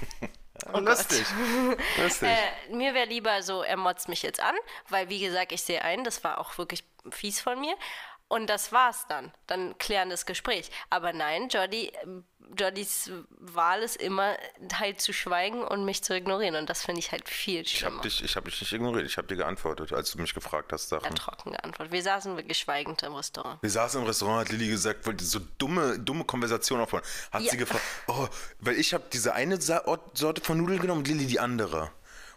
[0.74, 1.26] oh Lustig.
[1.98, 2.30] Lustig.
[2.30, 4.56] äh, mir wäre lieber so, er motzt mich jetzt an,
[4.90, 7.76] weil wie gesagt, ich sehe ein, das war auch wirklich fies von mir.
[8.30, 9.32] Und das war's dann.
[9.48, 10.70] Dann klären das Gespräch.
[10.92, 11.92] Aber nein, Jordi,
[12.58, 14.38] Jordis Wahl ist immer
[14.74, 16.56] halt zu schweigen und mich zu ignorieren.
[16.56, 17.98] Und das finde ich halt viel ich schlimmer.
[17.98, 19.06] habe dich, ich hab dich nicht ignoriert.
[19.08, 20.90] Ich habe dir geantwortet, als du mich gefragt hast.
[20.90, 21.14] Sachen.
[21.16, 21.92] Trockene Antwort.
[21.92, 23.62] Wir saßen wirklich schweigend im Restaurant.
[23.62, 27.02] Wir saßen im Restaurant, hat Lilly gesagt, wollte so dumme, dumme Konversation aufbauen.
[27.32, 27.52] Hat Ja.
[27.52, 28.28] sie gefragt, oh,
[28.60, 31.92] weil ich habe diese eine Sorte von Nudeln genommen und Lilly die andere.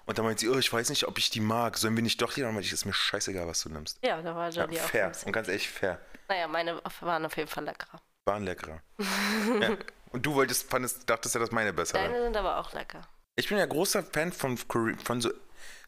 [0.07, 1.77] Und dann meint sie, oh, ich weiß nicht, ob ich die mag.
[1.79, 2.41] Sollen wir nicht doch die?
[2.41, 3.99] Dann meinte ich, ist mir scheißegal, was du nimmst.
[4.05, 4.85] Ja, da war Ja, Jordi auch.
[4.89, 5.13] fair.
[5.25, 6.01] Und ganz ehrlich, fair.
[6.29, 8.01] Naja, meine waren auf jeden Fall leckerer.
[8.27, 8.81] Waren leckerer.
[9.61, 9.77] ja.
[10.11, 11.99] Und du wolltest, fandest, dachtest ja, dass meine besser.
[11.99, 13.03] Deine sind aber auch lecker.
[13.37, 15.31] Ich bin ja großer Fan von, Kore- von so,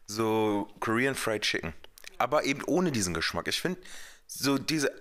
[0.07, 1.73] so Korean Fried Chicken.
[2.17, 3.47] Aber eben ohne diesen Geschmack.
[3.47, 3.79] Ich finde,
[4.27, 4.91] so diese.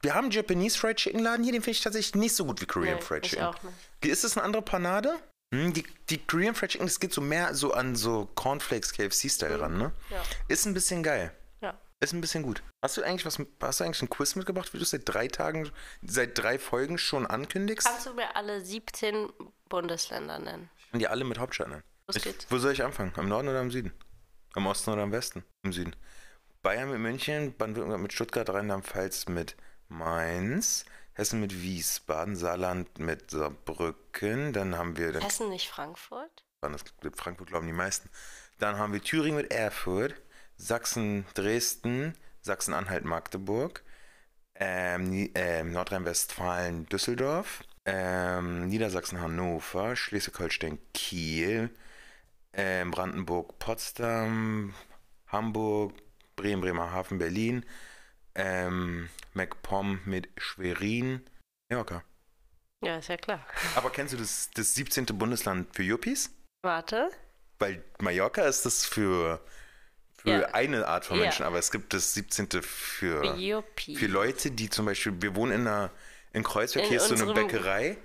[0.00, 2.60] Wir haben einen Japanese Fried Chicken Laden hier, den finde ich tatsächlich nicht so gut
[2.60, 3.44] wie Korean Nee, Fried ich Chicken.
[3.46, 3.74] auch nicht.
[4.12, 5.16] Ist das eine andere Panade?
[5.52, 9.60] Hm, die, die Korean Fried Chicken, das geht so mehr so an so Cornflakes KFC-Style
[9.60, 9.92] ran, ne?
[10.10, 10.22] Ja.
[10.48, 11.32] Ist ein bisschen geil.
[11.60, 11.78] Ja.
[12.00, 12.62] Ist ein bisschen gut.
[12.82, 15.28] Hast du eigentlich was, hast du eigentlich ein Quiz mitgebracht, wie du es seit drei
[15.28, 15.70] Tagen,
[16.02, 17.86] seit drei Folgen schon ankündigst?
[17.86, 19.28] Kannst du mir alle 17
[19.68, 20.70] Bundesländer nennen?
[20.92, 21.82] Und die alle mit Hauptstadt nennen.
[22.08, 22.46] Los Ich, geht's.
[22.50, 23.12] wo soll ich anfangen?
[23.16, 23.92] Am Norden oder am Süden?
[24.54, 25.44] Am Osten oder am Westen?
[25.62, 25.94] Im Süden.
[26.62, 29.56] Bayern mit München, Baden-Württemberg mit Stuttgart, Rheinland-Pfalz mit
[29.88, 36.44] Mainz, Hessen mit Wiesbaden, Saarland mit Saarbrücken, dann haben wir, dann Hessen, nicht Frankfurt?
[36.60, 36.84] das
[37.16, 38.08] Frankfurt glauben die meisten.
[38.58, 40.14] Dann haben wir Thüringen mit Erfurt,
[40.56, 43.82] Sachsen, Dresden, Sachsen-Anhalt, Magdeburg,
[44.54, 51.70] ähm, ähm, Nordrhein-Westfalen, Düsseldorf, ähm, Niedersachsen, Hannover, Schleswig-Holstein, Kiel,
[52.52, 54.74] ähm, Brandenburg, Potsdam,
[55.26, 55.94] Hamburg,
[56.36, 57.64] Bremen, Bremerhaven, Berlin,
[58.34, 61.22] ähm, MacPom mit Schwerin,
[61.68, 62.02] Mallorca.
[62.84, 63.44] Ja, ist ja klar.
[63.76, 65.06] Aber kennst du das, das 17.
[65.06, 66.30] Bundesland für Yuppies?
[66.62, 67.10] Warte.
[67.58, 69.44] Weil Mallorca ist das für,
[70.16, 70.46] für Ja.
[70.54, 71.24] eine Art von Ja.
[71.24, 72.48] Menschen, aber es gibt das 17.
[72.62, 73.96] für, Juppie.
[73.96, 75.90] für Leute, die zum Beispiel, wir wohnen in einer,
[76.32, 77.98] in Kreuzberg, In hier ist so eine Bäckerei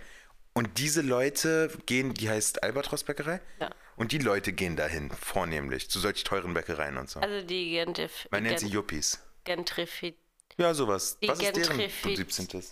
[0.53, 3.69] und diese Leute gehen, die heißt Albatros Bäckerei Ja.
[3.95, 7.19] und die Leute gehen dahin, vornehmlich, zu solch teuren Bäckereien und so.
[7.19, 9.23] Also die Gentrif Man nennt sie Yuppies.
[9.47, 10.15] Gentrifi
[10.57, 11.17] Ja, sowas.
[11.19, 12.63] Die Was ist deren Gentrifiz- 17.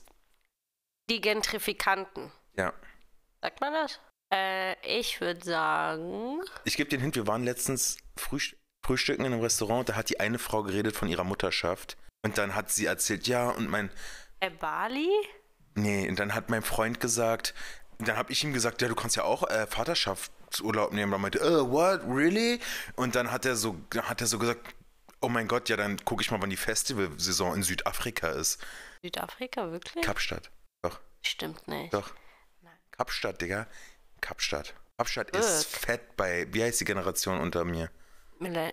[1.09, 2.31] die Gentrifikanten.
[2.57, 2.73] Ja.
[3.41, 3.99] Sagt man das?
[4.33, 6.41] Äh, ich würde sagen.
[6.65, 10.19] Ich gebe den Hint, wir waren letztens frühst frühstücken in einem Restaurant, da hat die
[10.19, 13.89] eine Frau geredet von ihrer Mutterschaft und dann hat sie erzählt, ja, und mein,
[14.41, 15.09] Äh, Bali?
[15.73, 17.55] Nee, und dann hat mein Freund gesagt,
[17.97, 21.11] dann habe ich ihm gesagt, ja, du kannst ja auch äh, Vaterschaftsurlaub nehmen.
[21.13, 22.59] Und er meinte, äh, what, really?
[22.95, 24.75] Und dann hat er so, dann hat er so gesagt,
[25.21, 28.59] oh mein Gott, ja, dann gucke ich mal, wann die Festivalsaison in Südafrika ist.
[29.01, 30.03] Südafrika, wirklich?
[30.03, 30.51] Kapstadt.
[30.81, 31.93] Doch, Stimmt nicht.
[31.93, 32.11] doch.
[32.91, 33.67] Kapstadt, Digga.
[34.21, 34.73] Kapstadt.
[34.97, 35.43] Kapstadt Wirk.
[35.43, 37.89] ist fett bei, wie heißt die Generation unter mir?
[38.39, 38.71] Millen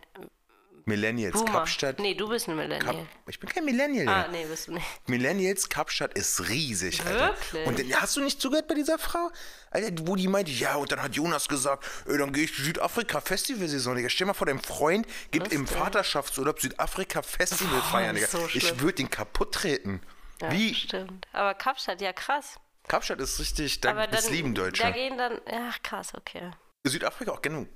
[0.87, 1.33] Millennials.
[1.35, 1.51] Boomer.
[1.53, 1.99] Kapstadt.
[1.99, 3.07] Nee, du bist ein Kap Millennial.
[3.27, 4.09] ich bin kein Millennial.
[4.09, 4.87] Ah, nee, bist du nicht.
[5.09, 7.29] Millennials, Kapstadt ist riesig, Alter.
[7.29, 7.67] Wirklich?
[7.67, 9.31] Und dann, hast du nicht zugehört bei dieser Frau?
[9.71, 13.97] Alter, wo die meinte, ja, und dann hat Jonas gesagt, dann gehe ich Südafrika Festivalsaison,
[13.97, 14.09] Digga.
[14.09, 18.29] Stell mal vor, dein Freund gibt im Vaterschaftsurlaub Südafrika Festival feiern, Digga.
[18.29, 20.01] so ich würde den kaputt treten.
[20.41, 20.75] Ja, Wie?
[20.75, 21.27] Stimmt.
[21.33, 22.57] Aber Kapstadt, ja krass.
[22.89, 24.83] Kapstadt ist richtig, da Aber das lieben Deutsche.
[24.83, 26.51] da gehen dann, ach krass, okay.
[26.85, 27.69] Südafrika auch ein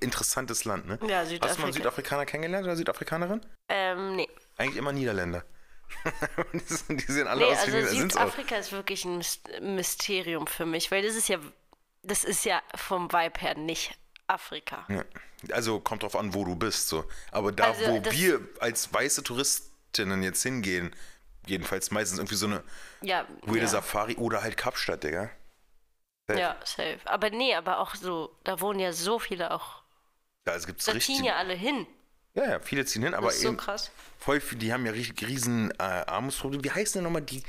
[0.00, 0.98] interessantes Land, ne?
[1.06, 1.72] Ja, Hast du mal einen Südafrika.
[1.72, 3.40] Südafrikaner kennengelernt oder Südafrikanerin?
[3.68, 4.28] Ähm, nee.
[4.56, 5.44] Eigentlich immer Niederländer.
[6.88, 8.00] die, sehen alle Nee, aus wie also auch.
[8.00, 11.38] Südafrika ist wirklich ein Mys- Mysterium für mich, weil das ist ja,
[12.02, 13.96] das ist ja vom Vibe her nicht
[14.26, 14.86] Afrika.
[14.88, 15.04] Ja.
[15.52, 16.88] Also kommt drauf an, wo du bist.
[16.88, 17.04] So.
[17.30, 20.94] Aber da, Also, wo wir als weiße Touristinnen jetzt hingehen,
[21.46, 22.62] jedenfalls meistens irgendwie so eine
[23.02, 23.66] Ja, weirde ja.
[23.68, 25.30] Safari oder halt Kapstadt, Digga.
[26.28, 26.40] Safe.
[26.40, 27.00] Ja, safe.
[27.04, 29.82] Aber nee, aber auch so, da wohnen ja so viele auch.
[30.44, 31.16] Da also gibt's Da richtig.
[31.16, 31.86] ziehen ja alle hin.
[32.34, 33.90] Ja, ja, viele ziehen hin, aber Das ist so eben krass.
[34.18, 36.64] voll die haben ja richtig riesen äh, Armutsprobleme.
[36.64, 37.42] Wie heißen denn nochmal die,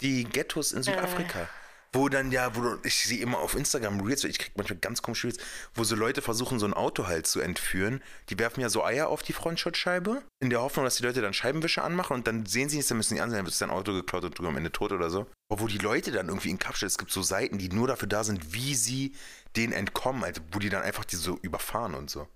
[0.00, 1.48] die Ghettos in Südafrika?
[1.94, 5.26] Wo dann ja, wo ich sehe immer auf Instagram Reels, ich krieg manchmal ganz komische
[5.26, 5.38] Reels,
[5.74, 8.02] wo so Leute versuchen, so ein Auto halt zu entführen.
[8.30, 11.34] Die werfen ja so Eier auf die Frontschutzscheibe, in der Hoffnung, dass die Leute dann
[11.34, 13.92] Scheibenwischer anmachen und dann sehen sie nichts, dann müssen die ansehen, dann wird sein Auto
[13.92, 15.26] geklaut und du am Ende tot oder so.
[15.50, 18.08] Aber wo die Leute dann irgendwie in Kapstadt, es gibt so Seiten, die nur dafür
[18.08, 19.14] da sind, wie sie
[19.54, 22.26] denen entkommen, also wo die dann einfach die so überfahren und so.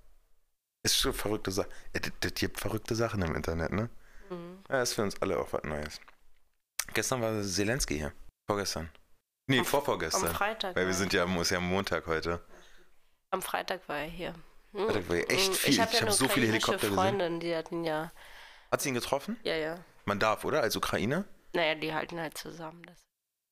[0.85, 1.69] Ist schon verrückte Sache.
[1.93, 3.89] Es gibt verrückte Sachen im Internet, ne?
[4.29, 4.59] Mhm.
[4.69, 6.01] Ja, ist für uns alle auch was Neues.
[6.93, 8.13] Gestern war Zelensky hier.
[8.47, 8.91] Vorgestern.
[9.47, 10.29] Nee, Am- vorvorgestern.
[10.29, 10.75] Am Freitag.
[10.77, 12.45] Weil wir sind ja, ist ja Montag heute.
[13.31, 14.35] Am Freitag war er hier.
[14.73, 14.87] Hm.
[14.87, 15.73] Freitag war er echt viel.
[15.75, 16.95] Ich habe ja hab so viele Helikopter gesehen.
[16.95, 18.13] Freundin, die hatten ja.
[18.71, 19.39] Hat sie ihn getroffen?
[19.43, 19.79] Ja, ja.
[20.05, 20.63] Man darf, oder?
[20.63, 21.25] Als Ukraine?
[21.53, 22.83] Naja, die halten halt zusammen.
[22.87, 22.99] Das,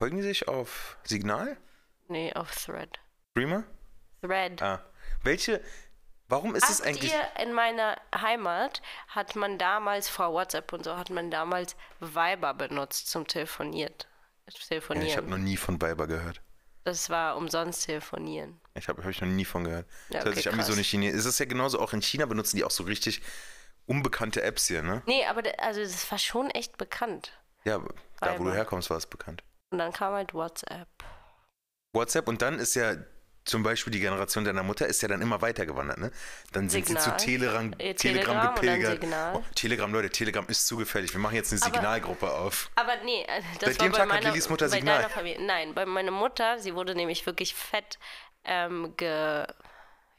[0.00, 1.56] Folgen die sich auf Signal?
[2.08, 2.98] nee, auf Thread.
[3.30, 3.64] Streamer?
[4.22, 4.60] Thread.
[4.62, 4.84] Ah.
[5.22, 5.62] Welche?
[6.28, 7.12] Warum ist es Habt eigentlich.
[7.12, 12.54] ihr in meiner Heimat hat man damals vor WhatsApp und so hat man damals Viber
[12.54, 14.08] benutzt zum Telefoniert.
[14.46, 15.06] Ja, Telefonieren.
[15.06, 16.42] ich habe noch nie von Viber gehört.
[16.84, 18.60] das war umsonst telefonieren.
[18.74, 19.86] Ich habe hab ich noch nie von gehört.
[20.10, 21.18] Ja, das hört okay, sich an wie so eine Chinesen.
[21.18, 23.22] Es ist ja genauso, auch in China benutzen die auch so richtig
[23.86, 25.02] unbekannte Apps hier, ne?
[25.06, 27.32] Nee, aber also das war schon echt bekannt.
[27.64, 27.78] Ja,
[28.20, 28.54] da wo du Viber.
[28.54, 29.42] herkommst, war es bekannt.
[29.70, 30.88] Und dann kam halt WhatsApp.
[31.94, 32.96] WhatsApp und dann ist ja
[33.44, 36.10] zum Beispiel die Generation deiner Mutter ist ja dann immer weitergewandert, ne?
[36.52, 37.18] Dann sind sie Signal.
[37.18, 39.34] zu Telegram, Äh, Telegram, Telegram dann gepilgert.
[39.34, 41.12] Oh, Telegram, Leute, Telegram ist zu gefährlich.
[41.12, 42.70] Wir machen jetzt eine Signalgruppe auf.
[42.74, 45.06] Aber nee, äh, das dem war bei Tag hat meiner, Lillys Mutter bei Signal.
[45.40, 47.98] Nein, bei meiner Mutter, sie wurde nämlich wirklich fett
[48.44, 49.46] ähm, ge...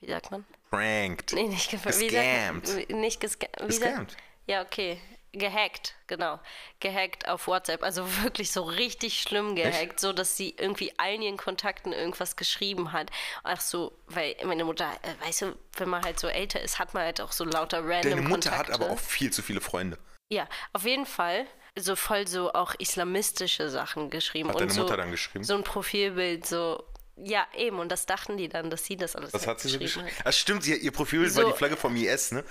[0.01, 0.45] Wie sagt man?
[0.69, 1.33] Pranked.
[1.33, 2.67] Nee, nicht ge wie Gescammt.
[2.67, 2.89] Sagt?
[2.91, 4.17] Nicht gesca wie sagt- Gescammt.
[4.45, 4.99] Ja, okay.
[5.37, 6.39] Gehackt, genau.
[6.79, 7.83] Gehackt auf WhatsApp.
[7.83, 12.91] Also wirklich so richtig schlimm gehackt, so dass sie irgendwie allen ihren Kontakten irgendwas geschrieben
[12.91, 13.11] hat.
[13.43, 16.93] Ach so, weil meine Mutter, äh, weißt du, wenn man halt so älter ist, hat
[16.93, 18.57] man halt auch so lauter random Deine Mutter Kontakte.
[18.57, 19.97] hat aber auch viel zu viele Freunde.
[20.31, 21.45] Ja, auf jeden Fall
[21.77, 24.49] so voll so auch islamistische Sachen geschrieben.
[24.49, 25.43] Hat und deine so, Mutter dann geschrieben?
[25.43, 26.83] So ein Profilbild, so.
[27.17, 29.79] Ja, eben, und das dachten die dann, dass sie das alles halt hat sie so
[29.79, 30.25] geschrieben hat.
[30.25, 32.43] Das stimmt, sie, ihr Profil So- war die Flagge vom IS, ne?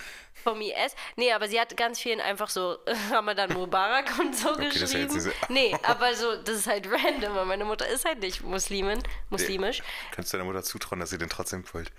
[0.43, 0.95] Vom IS.
[1.17, 2.79] Nee, aber sie hat ganz vielen einfach so
[3.11, 5.21] Ramadan Mubarak und so das ja geschrieben.
[5.21, 9.03] so- nee, aber so, das ist halt random, weil meine Mutter ist halt nicht Muslimin,
[9.29, 9.83] muslimisch.
[10.13, 11.93] Kannst du deiner Mutter zutrauen, dass sie den trotzdem folgt?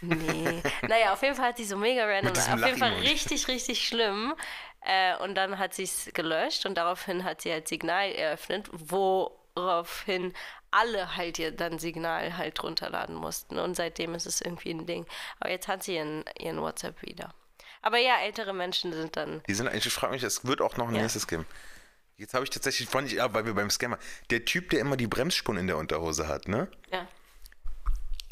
[0.00, 0.62] Nee.
[0.82, 4.34] naja, auf jeden Fall hat sie so mega random, auf jeden Fall richtig, richtig schlimm.
[4.80, 10.34] Äh, und dann hat sie es gelöscht und daraufhin hat sie halt Signal eröffnet, woraufhin
[10.74, 13.58] alle halt ihr dann Signal halt runterladen mussten.
[13.58, 15.06] Und seitdem ist es irgendwie ein Ding.
[15.40, 17.32] Aber jetzt hat sie ihren, ihren WhatsApp wieder.
[17.82, 19.42] Aber ja, ältere Menschen sind dann.
[19.46, 21.02] Die sind eigentlich, ich frage mich, es wird auch noch ein Ja.
[21.02, 21.46] nächstes geben.
[22.16, 23.98] Jetzt habe ich tatsächlich, fand ich, ja, weil wir beim Scammer,
[24.30, 26.68] der Typ, der immer die Bremsspuren in der Unterhose hat, ne?
[26.92, 27.06] Ja.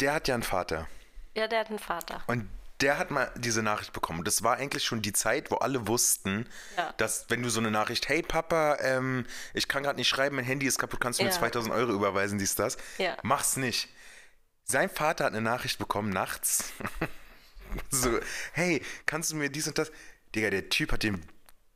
[0.00, 0.88] Der hat ja einen Vater.
[1.36, 2.22] Ja, der hat einen Vater.
[2.26, 2.48] Und
[2.82, 4.24] der hat mal diese Nachricht bekommen.
[4.24, 6.92] Das war eigentlich schon die Zeit, wo alle wussten, Ja.
[6.98, 10.44] dass wenn du so eine Nachricht, hey Papa, ähm, ich kann gerade nicht schreiben, mein
[10.44, 11.38] Handy ist kaputt, kannst du mir Ja.
[11.38, 12.76] 2000 Euro überweisen, dies, das.
[12.98, 13.16] Ja.
[13.22, 13.88] Mach's nicht.
[14.64, 16.72] Sein Vater hat eine Nachricht bekommen nachts.
[17.90, 18.18] so,
[18.52, 19.90] hey, kannst du mir dies und das?
[20.34, 21.20] Digga, der Typ hat dem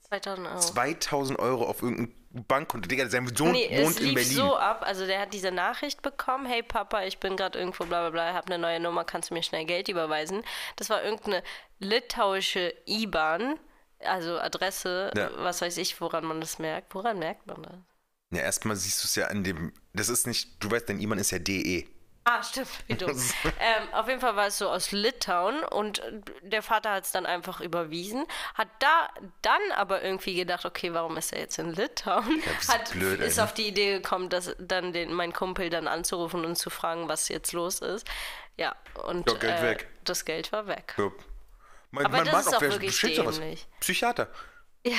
[0.09, 0.59] 2000 Euro.
[0.61, 2.14] 2000 Euro auf irgendein
[2.47, 2.88] Bankkonto.
[2.88, 4.33] Digga, sein Sohn Nee, es wohnt in lief Berlin.
[4.33, 8.03] so ab, also der hat diese Nachricht bekommen, hey Papa, ich bin gerade irgendwo bla
[8.03, 10.42] bla bla, hab eine neue Nummer, kannst du mir schnell Geld überweisen?
[10.77, 11.42] Das war irgendeine
[11.79, 13.59] litauische IBAN,
[14.01, 15.31] also Adresse, Ja.
[15.38, 16.95] was weiß ich, woran man das merkt.
[16.95, 17.77] Woran merkt man das?
[18.33, 19.73] Ja, erstmal siehst du es ja an dem.
[19.95, 21.87] Das ist nicht, du weißt, dein E-Mann ist ja DE.
[22.29, 23.11] Ah, stimmt, wie dumm.
[23.61, 26.03] ähm, auf jeden Fall war es so aus Litauen und
[26.43, 29.09] der Vater hat es dann einfach überwiesen, hat da
[29.43, 32.43] dann aber irgendwie gedacht, okay, warum ist er jetzt in Litauen?
[32.45, 33.45] Ja, du hat, blöd, ey, ist ne?
[33.45, 37.29] auf die Idee gekommen, dass dann den, mein Kumpel dann anzurufen und zu fragen, was
[37.29, 38.05] jetzt los ist.
[38.57, 39.89] Ja, und Ja, Geld äh, weg.
[40.03, 40.95] das Geld war weg.
[40.97, 41.12] So.
[41.93, 43.67] Mein, Aber das ist auch wer wirklich.
[43.79, 44.29] Psychiater.
[44.87, 44.99] Ja,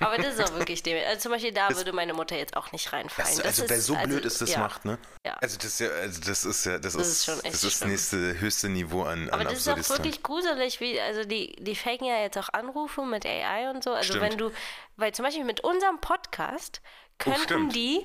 [0.00, 1.06] aber das ist auch wirklich dämlich.
[1.06, 3.28] Also zum Beispiel da würde meine Mutter jetzt auch nicht reinfallen.
[3.36, 4.58] Das, Das also wer ist- so also, blöd ist, das ja.
[4.58, 4.98] macht, ne?
[5.24, 5.34] Ja.
[5.34, 7.54] Also das ist ja, also das ist ja, das, Das ist, ist schon echt das
[7.54, 7.90] ist das schlimm.
[7.90, 11.76] nächste höchste Niveau an, Aber an das ist auch wirklich gruselig, wie, also die, die
[11.76, 13.92] faken ja jetzt auch Anrufe mit AI und so.
[13.92, 14.22] Also Stimmt.
[14.32, 14.50] wenn du,
[14.96, 16.80] weil zum Beispiel mit unserem Podcast
[17.18, 17.74] könnten stimmt.
[17.76, 18.04] die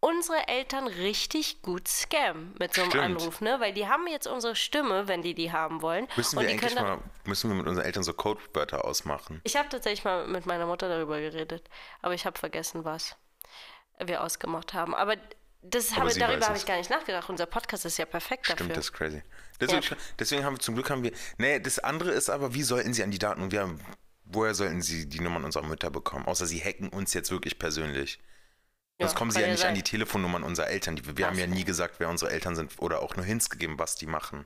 [0.00, 3.04] unsere Eltern richtig gut scammen mit so einem Stimmt.
[3.04, 3.60] Anruf, ne?
[3.60, 6.08] Weil die haben jetzt unsere Stimme, wenn die die haben wollen.
[6.16, 9.40] Müssen wir eigentlich mal, müssen wir mit unseren Eltern so Codewörter ausmachen?
[9.44, 11.68] Ich habe tatsächlich mal mit meiner Mutter darüber geredet,
[12.02, 13.16] aber ich habe vergessen, was
[14.02, 14.94] wir ausgemacht haben.
[14.94, 15.16] Aber
[15.62, 17.28] das habe, darüber habe ich gar nicht nachgedacht.
[17.28, 18.74] Unser Podcast ist ja perfekt Stimmt, dafür.
[18.74, 19.22] das ist crazy.
[19.60, 21.12] Deswegen, deswegen haben wir zum Glück haben wir.
[21.36, 23.78] Nee, das andere ist aber, wie sollten sie an die Daten und wir haben,
[24.24, 26.24] woher sollten sie die Nummern unserer Mütter bekommen?
[26.24, 28.18] Außer sie hacken uns jetzt wirklich persönlich.
[29.00, 29.74] Sonst Ja, kommen sie ja nicht an sein.
[29.74, 30.96] die Telefonnummern unserer Eltern.
[30.96, 33.78] Die, wir haben ja nie gesagt, wer unsere Eltern sind oder auch nur Hints gegeben,
[33.78, 34.44] was die machen,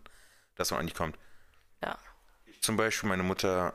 [0.55, 1.19] dass man an die kommt.
[1.83, 1.99] Ja.
[2.61, 3.75] Zum Beispiel meine Mutter,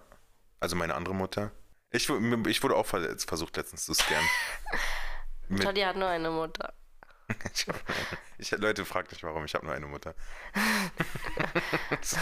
[0.60, 1.52] also meine andere Mutter.
[1.92, 4.28] Ich, ich wurde auch ver- versucht letztens zu scammen.
[5.50, 6.74] Mit, Toddy hat nur eine Mutter.
[7.54, 7.84] ich, hab-
[8.38, 10.16] ich, Leute, fragt nicht warum, ich habe nur eine Mutter.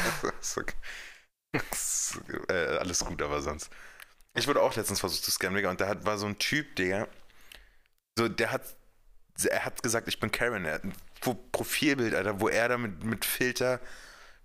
[2.49, 3.69] äh, alles gut, aber sonst.
[4.33, 6.75] Ich wurde auch letztens versucht zu scammen, Digga, und da hat, war so ein Typ,
[6.75, 7.07] Digga,
[8.17, 8.63] so, der hat,
[9.49, 10.93] er hat gesagt, ich bin Karen, er hat ein
[11.51, 13.79] Profilbild, Alter, wo er da mit, mit Filter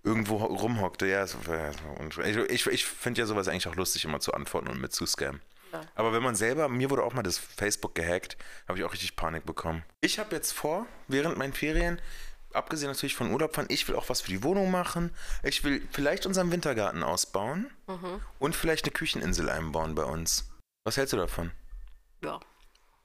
[0.04, 2.24] irgendwo ho- rumhockte, ja, war unschön.
[2.50, 5.40] ich, ich, finde ja sowas eigentlich auch lustig, immer zu antworten und mit zu scammen.
[5.72, 5.80] Ja.
[5.94, 8.36] Aber wenn man selber, mir wurde auch mal das Facebook gehackt,
[8.68, 9.82] habe ich auch richtig Panik bekommen.
[10.00, 12.00] Ich habe jetzt vor, während meinen Ferien,
[12.52, 15.10] abgesehen natürlich von Urlaub fahren, ich will auch was für die Wohnung machen.
[15.42, 17.70] Ich will vielleicht unseren Wintergarten ausbauen
[18.38, 20.50] und vielleicht eine Kücheninsel einbauen bei uns.
[20.84, 21.52] Was hältst du davon?
[22.22, 22.40] Ja.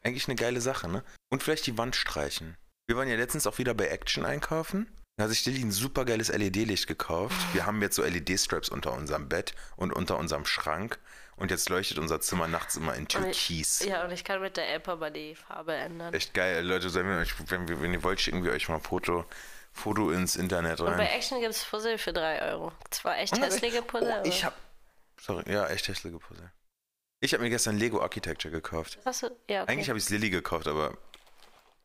[0.07, 1.03] Eigentlich eine geile Sache, ne?
[1.29, 2.55] Und vielleicht die Wand streichen.
[2.87, 4.87] Wir waren ja letztens auch wieder bei Action einkaufen.
[5.17, 7.35] Da hat sich Lilly ein super geiles LED-Licht gekauft.
[7.53, 10.97] Wir haben jetzt so LED-Straps unter unserem Bett und unter unserem Schrank.
[11.35, 13.83] Und jetzt leuchtet unser Zimmer nachts immer in Türkis.
[13.83, 16.13] ja, und ich kann mit der App aber die Farbe ändern.
[16.13, 18.81] Echt geil, Leute, wenn, wir euch, wenn, wenn ihr wollt, schicken wir euch mal ein
[18.81, 19.25] Foto,
[19.73, 21.07] Foto ins Internet Und bei rein.
[21.07, 22.71] Action gibt es Puzzle für 3 Euro.
[22.91, 24.55] Zwar echt Oh, hässliche Puzzle, Oh, ich hab.
[25.19, 26.49] Sorry, ja, echt hässliche Puzzle.
[27.19, 28.99] Ich habe mir gestern Lego Architecture gekauft.
[29.03, 29.27] Hast du?
[29.49, 29.71] Ja, okay.
[29.71, 30.97] Eigentlich habe ich es Lilly gekauft, aber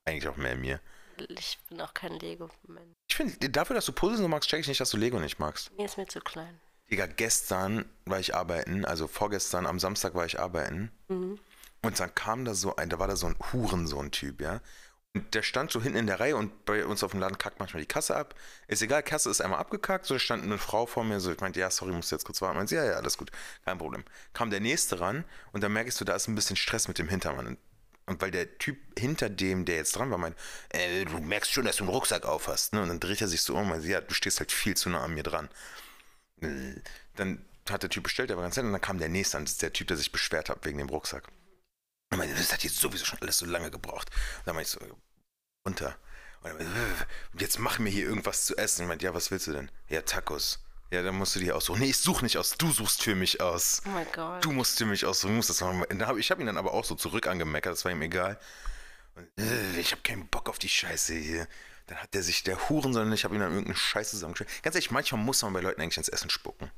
[0.05, 0.81] eigentlich auch mehr mir.
[1.29, 2.93] ich bin auch kein Lego-Mensch.
[3.09, 5.39] Ich finde, dafür, dass du Puzzle so magst, check ich nicht, dass du Lego nicht
[5.39, 5.73] magst.
[5.77, 6.61] Mir ist mir zu klein.
[6.91, 10.91] Digga, gestern war ich arbeiten, also vorgestern, am Samstag war ich arbeiten.
[11.09, 11.39] Mhm.
[11.81, 14.61] Und dann kam da so ein, da war da so ein Hurensohn-Typ, ja.
[15.15, 17.59] Und der stand so hinten in der Reihe und bei uns auf dem Laden kackt
[17.59, 18.35] manchmal die Kasse ab.
[18.67, 21.61] Ist egal, Kasse ist einmal abgekackt, so stand eine Frau vor mir, so ich meinte,
[21.61, 22.57] ja, sorry, musst du jetzt kurz warten.
[22.57, 23.31] Meinte, ja, ja, alles gut,
[23.65, 24.05] kein Problem.
[24.33, 27.09] Kam der nächste ran und dann merkst du, da ist ein bisschen Stress mit dem
[27.09, 27.59] Hintermann.
[28.07, 30.37] Und, weil der Typ hinter dem, der jetzt dran war, meint,
[30.71, 32.73] äh, du merkst schon, dass du einen Rucksack auf hast.
[32.73, 32.83] Ne?
[32.83, 34.89] Und dann dreht er sich so um und meint, ja, du stehst halt viel zu
[34.91, 35.49] nah an mir dran.
[36.41, 36.75] Äh,
[37.17, 39.45] Dann hat der Typ bestellt, der war ganz nett, und dann kam der nächste, und
[39.45, 41.29] das ist der Typ, der sich beschwert hat wegen dem Rucksack.
[42.13, 44.09] Und meinte, das hat jetzt sowieso schon alles so lange gebraucht.
[44.39, 44.97] Und dann meinte ich so,
[45.67, 45.97] runter.
[46.43, 48.83] Und dann meinte, "Äh, jetzt mach mir hier irgendwas zu essen.
[48.83, 49.71] Und ich meinte, ja, was willst du denn?
[49.89, 50.61] Ja, Tacos.
[50.91, 51.81] Ja, dann musst du die aussuchen.
[51.81, 53.81] Nee, ich suche nicht aus, du suchst für mich aus.
[53.87, 54.45] Oh mein Gott.
[54.45, 55.83] Du musst für mich aussuchen, du musst das machen.
[55.85, 58.39] Und hab, ich habe ihn dann aber auch so zurück angemeckert, das war ihm egal.
[59.15, 61.49] Und, äh, ich habe keinen Bock auf die Scheiße hier.
[61.87, 64.51] Dann hat der sich, der Hurensohn, ich habe ihm dann irgendeine Scheiße zusammengestellt.
[64.63, 66.71] Ganz ehrlich, manchmal muss man bei Leuten eigentlich ins Essen spucken.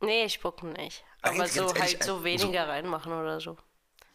[0.00, 1.04] Nee, ich spucken nicht.
[1.22, 3.58] Aber Eigentlich so ehrlich, halt so so- weniger reinmachen oder so.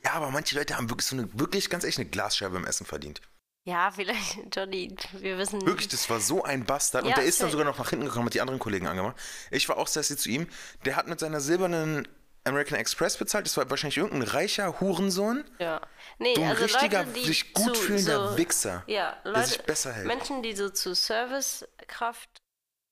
[0.05, 2.85] Ja, aber manche Leute haben wirklich so eine, wirklich ganz ehrlich eine Glasscheibe im Essen
[2.85, 3.21] verdient.
[3.65, 7.03] Ja, vielleicht, Johnny, wir wissen Wirklich, das war so ein Bastard.
[7.03, 9.15] Und Ja, der ist dann sogar noch nach hinten gekommen, hat die anderen Kollegen angemacht.
[9.51, 10.47] Ich war auch sassy zu ihm.
[10.85, 12.07] Der hat mit seiner silbernen
[12.43, 13.45] American Express bezahlt.
[13.45, 15.45] Das war wahrscheinlich irgendein reicher Hurensohn.
[15.59, 15.79] Ja.
[16.19, 19.31] Nee, So ein also richtiger, Leute, die sich gut zu, fühlender so, Wichser, Ja, der
[19.31, 20.07] Leute, sich besser hält.
[20.07, 22.42] Menschen, die so zu Servicekraft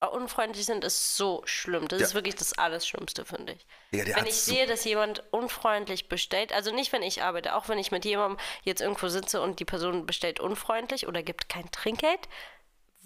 [0.08, 1.88] unfreundlich sind, ist so schlimm.
[1.88, 2.08] Das Ja.
[2.08, 3.66] ist wirklich das Allerschlimmste, finde ich.
[3.92, 7.70] Ja, wenn ich so- sehe, dass jemand unfreundlich bestellt, also nicht, wenn ich arbeite, auch
[7.70, 11.70] wenn ich mit jemandem jetzt irgendwo sitze und die Person bestellt unfreundlich oder gibt kein
[11.72, 12.28] Trinkgeld,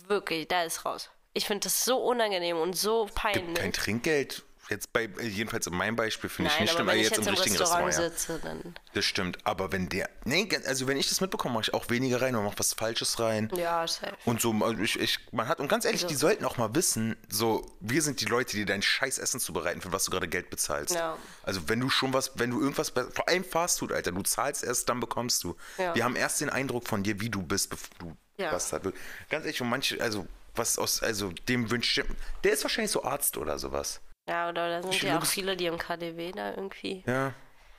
[0.08, 1.10] wirklich, da ist raus.
[1.34, 3.56] Ich finde das so unangenehm und so peinlich.
[3.56, 4.44] Kein Trinkgeld.
[4.70, 7.30] Jetzt bei, jedenfalls in meinem Beispiel finde ich nicht schlimm, ich jetzt jetzt im im
[7.36, 8.14] richtigen Restaurant Restaurant.
[8.14, 8.18] ja.
[8.18, 8.76] sitze, dann.
[8.94, 9.38] Das stimmt.
[9.46, 10.10] Aber wenn der.
[10.24, 13.20] Nee, also wenn ich das mitbekomme, mache ich auch weniger rein oder mache was Falsches
[13.20, 13.52] rein.
[13.56, 14.16] Ja, safe.
[14.26, 16.74] Und so, also ich, ich, man hat, und ganz ehrlich, Also- die sollten auch mal
[16.74, 20.28] wissen, so, wir sind die Leute, die dein scheiß Essen zubereiten, für was du gerade
[20.28, 20.96] Geld bezahlst.
[20.96, 21.18] Ja.
[21.44, 24.90] Also wenn du schon was, wenn du irgendwas, vor allem Fastfood, Alter, du zahlst erst,
[24.90, 25.56] dann bekommst du.
[25.78, 25.94] Ja.
[25.94, 28.52] Wir haben erst den Eindruck von dir, wie du bist, bevor du Ja.
[28.52, 28.84] was halt
[29.30, 30.26] Ganz ehrlich, und manche, also,
[30.56, 32.02] was aus, also dem wünscht,
[32.44, 34.02] der ist wahrscheinlich so Arzt oder sowas.
[34.28, 37.04] Ja, oder da sind Ich ja auch viele, die im KDW da irgendwie.
[37.06, 37.34] Ja.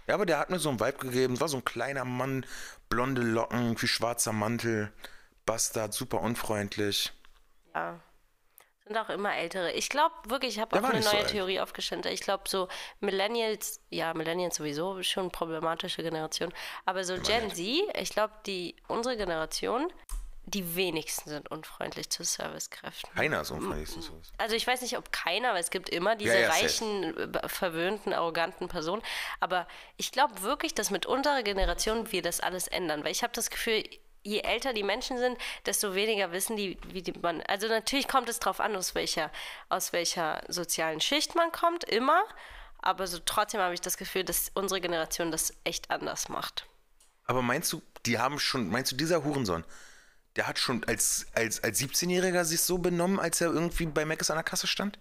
[0.06, 1.40] Ja, aber der hat mir so einen Vibe gegeben.
[1.40, 2.46] War so ein kleiner Mann,
[2.88, 4.92] blonde Locken, wie schwarzer Mantel,
[5.44, 7.12] Bastard, super unfreundlich.
[7.74, 8.00] Ja.
[8.84, 9.72] Sind auch immer ältere.
[9.72, 11.30] Ich glaube wirklich, ich habe auch eine so neue alt.
[11.30, 12.06] Theorie aufgestellt.
[12.06, 12.68] Ich glaube, so
[13.00, 16.54] Millennials, ja, Millennials sowieso, schon problematische Generation.
[16.84, 19.92] Aber so Gen Z, ich glaube, die unsere Generation,
[20.46, 23.12] die wenigsten sind unfreundlich zu Servicekräften.
[23.14, 23.90] Keiner ist unfreundlich.
[23.90, 24.32] zu sowas.
[24.38, 27.14] Also ich weiß nicht, ob keiner, weil es gibt immer diese Ja, ja, reichen,
[27.46, 29.02] verwöhnten, arroganten Personen.
[29.40, 33.02] Aber ich glaube wirklich, dass mit unserer Generation wir das alles ändern.
[33.02, 33.82] Weil ich habe das Gefühl,
[34.22, 37.42] je älter die Menschen sind, desto weniger wissen die, wie die man.
[37.42, 39.32] Also natürlich kommt es drauf an, aus welcher,
[39.68, 42.22] aus welcher sozialen Schicht man kommt, immer.
[42.78, 46.66] Aber so trotzdem habe ich das Gefühl, dass unsere Generation das echt anders macht.
[47.24, 49.64] Aber meinst du, die haben schon, meinst du, dieser Hurensohn,
[50.36, 54.30] der hat schon als, als, als 17-Jähriger sich so benommen, als er irgendwie bei Mc's
[54.30, 54.98] an der Kasse stand?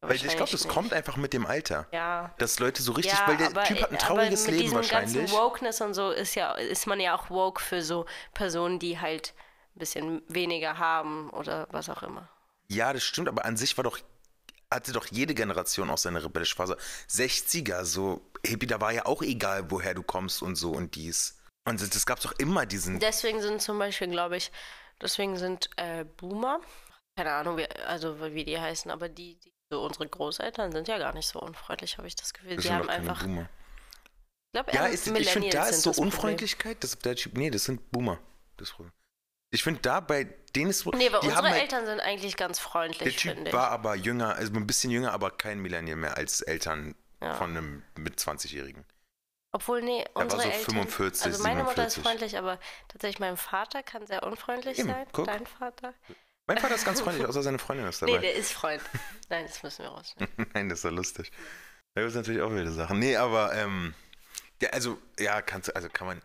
[0.00, 0.68] Weil ich glaube, das nicht.
[0.68, 1.88] kommt einfach mit dem Alter.
[1.92, 2.32] Ja.
[2.38, 4.72] Dass Leute so richtig, ja, weil der aber, Typ hat ein aber trauriges mit Leben
[4.72, 5.16] wahrscheinlich.
[5.16, 9.00] ganzen Wokeness und so ist ja ist man ja auch woke für so Personen, die
[9.00, 9.34] halt
[9.74, 12.28] ein bisschen weniger haben oder was auch immer.
[12.68, 13.98] Ja, das stimmt, aber an sich war doch,
[14.70, 16.76] hatte doch jede Generation auch seine rebellische Phase.
[17.10, 21.37] 60er, so, Hippie, da war ja auch egal, woher du kommst und so und dies.
[21.68, 22.98] Und das, das gab's doch immer diesen.
[23.00, 24.50] Deswegen sind zum Beispiel, glaube ich,
[25.00, 26.60] deswegen sind äh, Boomer,
[27.16, 30.98] keine Ahnung, wie, also wie die heißen, aber die, die so unsere Großeltern sind ja
[30.98, 32.56] gar nicht so unfreundlich, habe ich das Gefühl.
[32.56, 33.42] das Die haben einfach, Boomer.
[33.42, 35.98] ich glaube, Ja, eher ist, ich finde, da ist so das.
[35.98, 36.82] Unfreundlichkeit.
[36.82, 38.18] Das, der Typ, nee, das sind Boomer.
[38.56, 38.92] Das Problem.
[39.50, 40.84] Ich finde, da bei denen ist.
[40.86, 43.54] Nee, aber die unsere haben halt, Eltern sind eigentlich ganz Der freundlich, Typ finde ich.
[43.56, 47.34] war aber jünger, also ein bisschen jünger, aber kein Millennial mehr als Eltern Ja.
[47.34, 48.84] von einem mit 20-Jährigen.
[49.52, 50.74] Obwohl, nee, unsere so Eltern.
[50.74, 52.02] 45, also meine Mutter ist 47.
[52.04, 52.58] freundlich, aber
[52.88, 55.06] tatsächlich mein Vater kann sehr unfreundlich Eben, sein.
[55.12, 55.26] guck.
[55.26, 55.94] Dein Vater?
[56.46, 58.22] Mein Vater ist ganz freundlich, außer seine Freundin ist Nee, dabei.
[58.22, 58.82] der ist Freund.
[59.28, 60.32] Nein, das müssen wir rausnehmen.
[60.54, 61.30] Nein, das ist ja lustig.
[61.94, 62.98] Da gibt es natürlich auch wilde Sachen.
[62.98, 63.94] Nee, aber, ähm,
[64.60, 66.22] ja, also, ja, kannst, also kann man.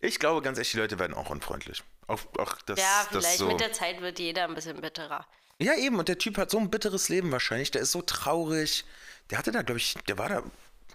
[0.00, 1.82] Ich glaube, ganz echt, die Leute werden auch unfreundlich.
[2.06, 3.46] Auch, auch das, ja, das vielleicht so.
[3.48, 5.26] mit der Zeit wird jeder ein bisschen bitterer.
[5.58, 7.70] Ja, eben, und der Typ hat so ein bitteres Leben wahrscheinlich.
[7.70, 8.84] Der ist so traurig.
[9.30, 10.42] Der hatte da, glaube ich, der war da,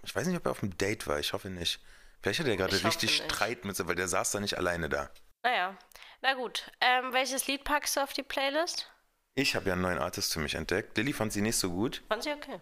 [0.08, 1.82] ich weiß nicht, ob er auf einem Date war, ich hoffe nicht.
[2.22, 3.18] Vielleicht hat er gerade richtig.
[3.18, 5.10] Streit mit sich, weil der saß da nicht alleine da.
[5.44, 5.78] Naja,
[6.22, 6.72] na gut.
[6.82, 8.90] Ähm, welches Lied packst du auf die Playlist?
[9.36, 10.98] Ich habe ja einen neuen Artist für mich entdeckt.
[10.98, 12.02] Lilly fand sie nicht so gut.
[12.08, 12.60] Fand sie okay.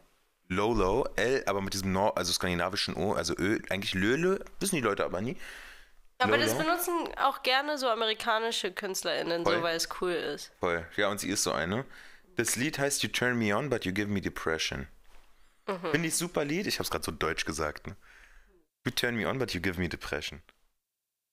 [0.47, 4.81] Lolo, L, aber mit diesem Nor also skandinavischen O, also Ö, eigentlich Löle, wissen die
[4.81, 5.37] Leute aber nie.
[6.17, 6.63] Aber das Lolo?
[6.65, 9.57] benutzen auch gerne so amerikanische KünstlerInnen, Voll.
[9.57, 10.51] so weil es cool ist.
[10.59, 10.85] Voll.
[10.95, 11.85] Ja, und sie ist so eine.
[12.37, 14.87] Das Lied heißt You Turn Me On, but You Give Me Depression.
[15.67, 15.91] Mhm.
[15.91, 16.67] Finde ich super Lied.
[16.67, 17.87] Ich habe es gerade so deutsch gesagt.
[17.87, 17.95] Ne?
[18.85, 20.41] You Turn Me On, but You Give Me Depression.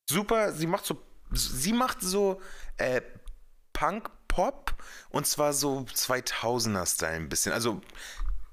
[0.09, 2.41] Super, sie macht so, sie macht so
[2.79, 3.03] äh,
[3.73, 4.75] Punk-Pop
[5.11, 7.53] und zwar so 2000er-Style ein bisschen.
[7.53, 7.81] Also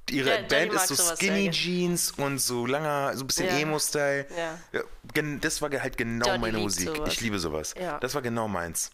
[0.09, 1.51] ihre Ja, Band ist so Skinny.
[1.51, 3.57] Jeans und so langer, so ein bisschen Ja.
[3.59, 4.27] Emo-Style.
[4.35, 4.83] Ja.
[5.41, 6.87] Das war halt genau Johnny meine Musik.
[6.87, 7.13] sowas.
[7.13, 7.73] Ich liebe sowas.
[8.01, 8.91] Das war genau meins.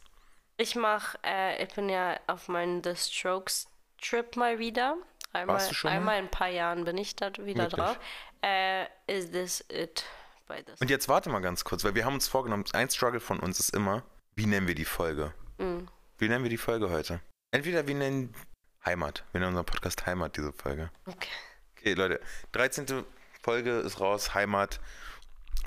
[0.58, 3.67] Ich mach, äh, ich bin ja auf meinen The Strokes
[4.02, 4.98] Trip mal wieder.
[5.36, 5.98] Einmal, Warst du schon mal?
[5.98, 7.69] einmal in ein paar Jahren bin ich da wieder Wirklich?
[7.86, 8.00] drauf.
[8.41, 10.06] Äh, is this it?
[10.48, 10.80] Bei this.
[10.80, 13.60] Und jetzt warte mal ganz kurz, weil wir haben uns vorgenommen, ein Struggle von uns
[13.60, 14.04] ist immer,
[14.36, 15.34] wie nennen wir die Folge?
[15.58, 15.88] Mhm.
[16.17, 17.19] Wie nennen wir die Folge heute?
[17.52, 18.34] Entweder wir nennen
[18.86, 19.24] Heimat.
[19.32, 20.89] Wir nennen unseren Podcast Heimat, diese Folge.
[21.06, 21.30] Okay.
[21.78, 22.21] Okay, Leute,
[22.54, 23.04] 13.
[23.41, 24.80] Folge ist raus, Heimat.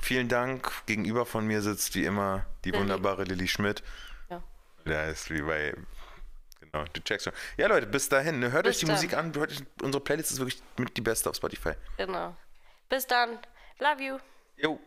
[0.01, 0.71] Vielen Dank.
[0.85, 2.81] Gegenüber von mir sitzt wie immer die Lilly.
[2.81, 3.83] wunderbare Lilly Schmidt.
[4.29, 4.41] Ja.
[4.85, 5.75] Ja, ist wie bei.
[6.71, 7.33] Genau, du checkst schon.
[7.57, 8.39] Ja, Leute, bis dahin.
[8.39, 8.51] Ne?
[8.51, 8.95] Hört Bis euch die dann.
[8.95, 9.33] Musik an.
[9.35, 11.73] Hört unsere Playlist ist wirklich mit die beste auf Spotify.
[11.97, 12.35] Genau.
[12.89, 13.39] Bis dann.
[13.79, 14.17] Love you.
[14.57, 14.79] Jo.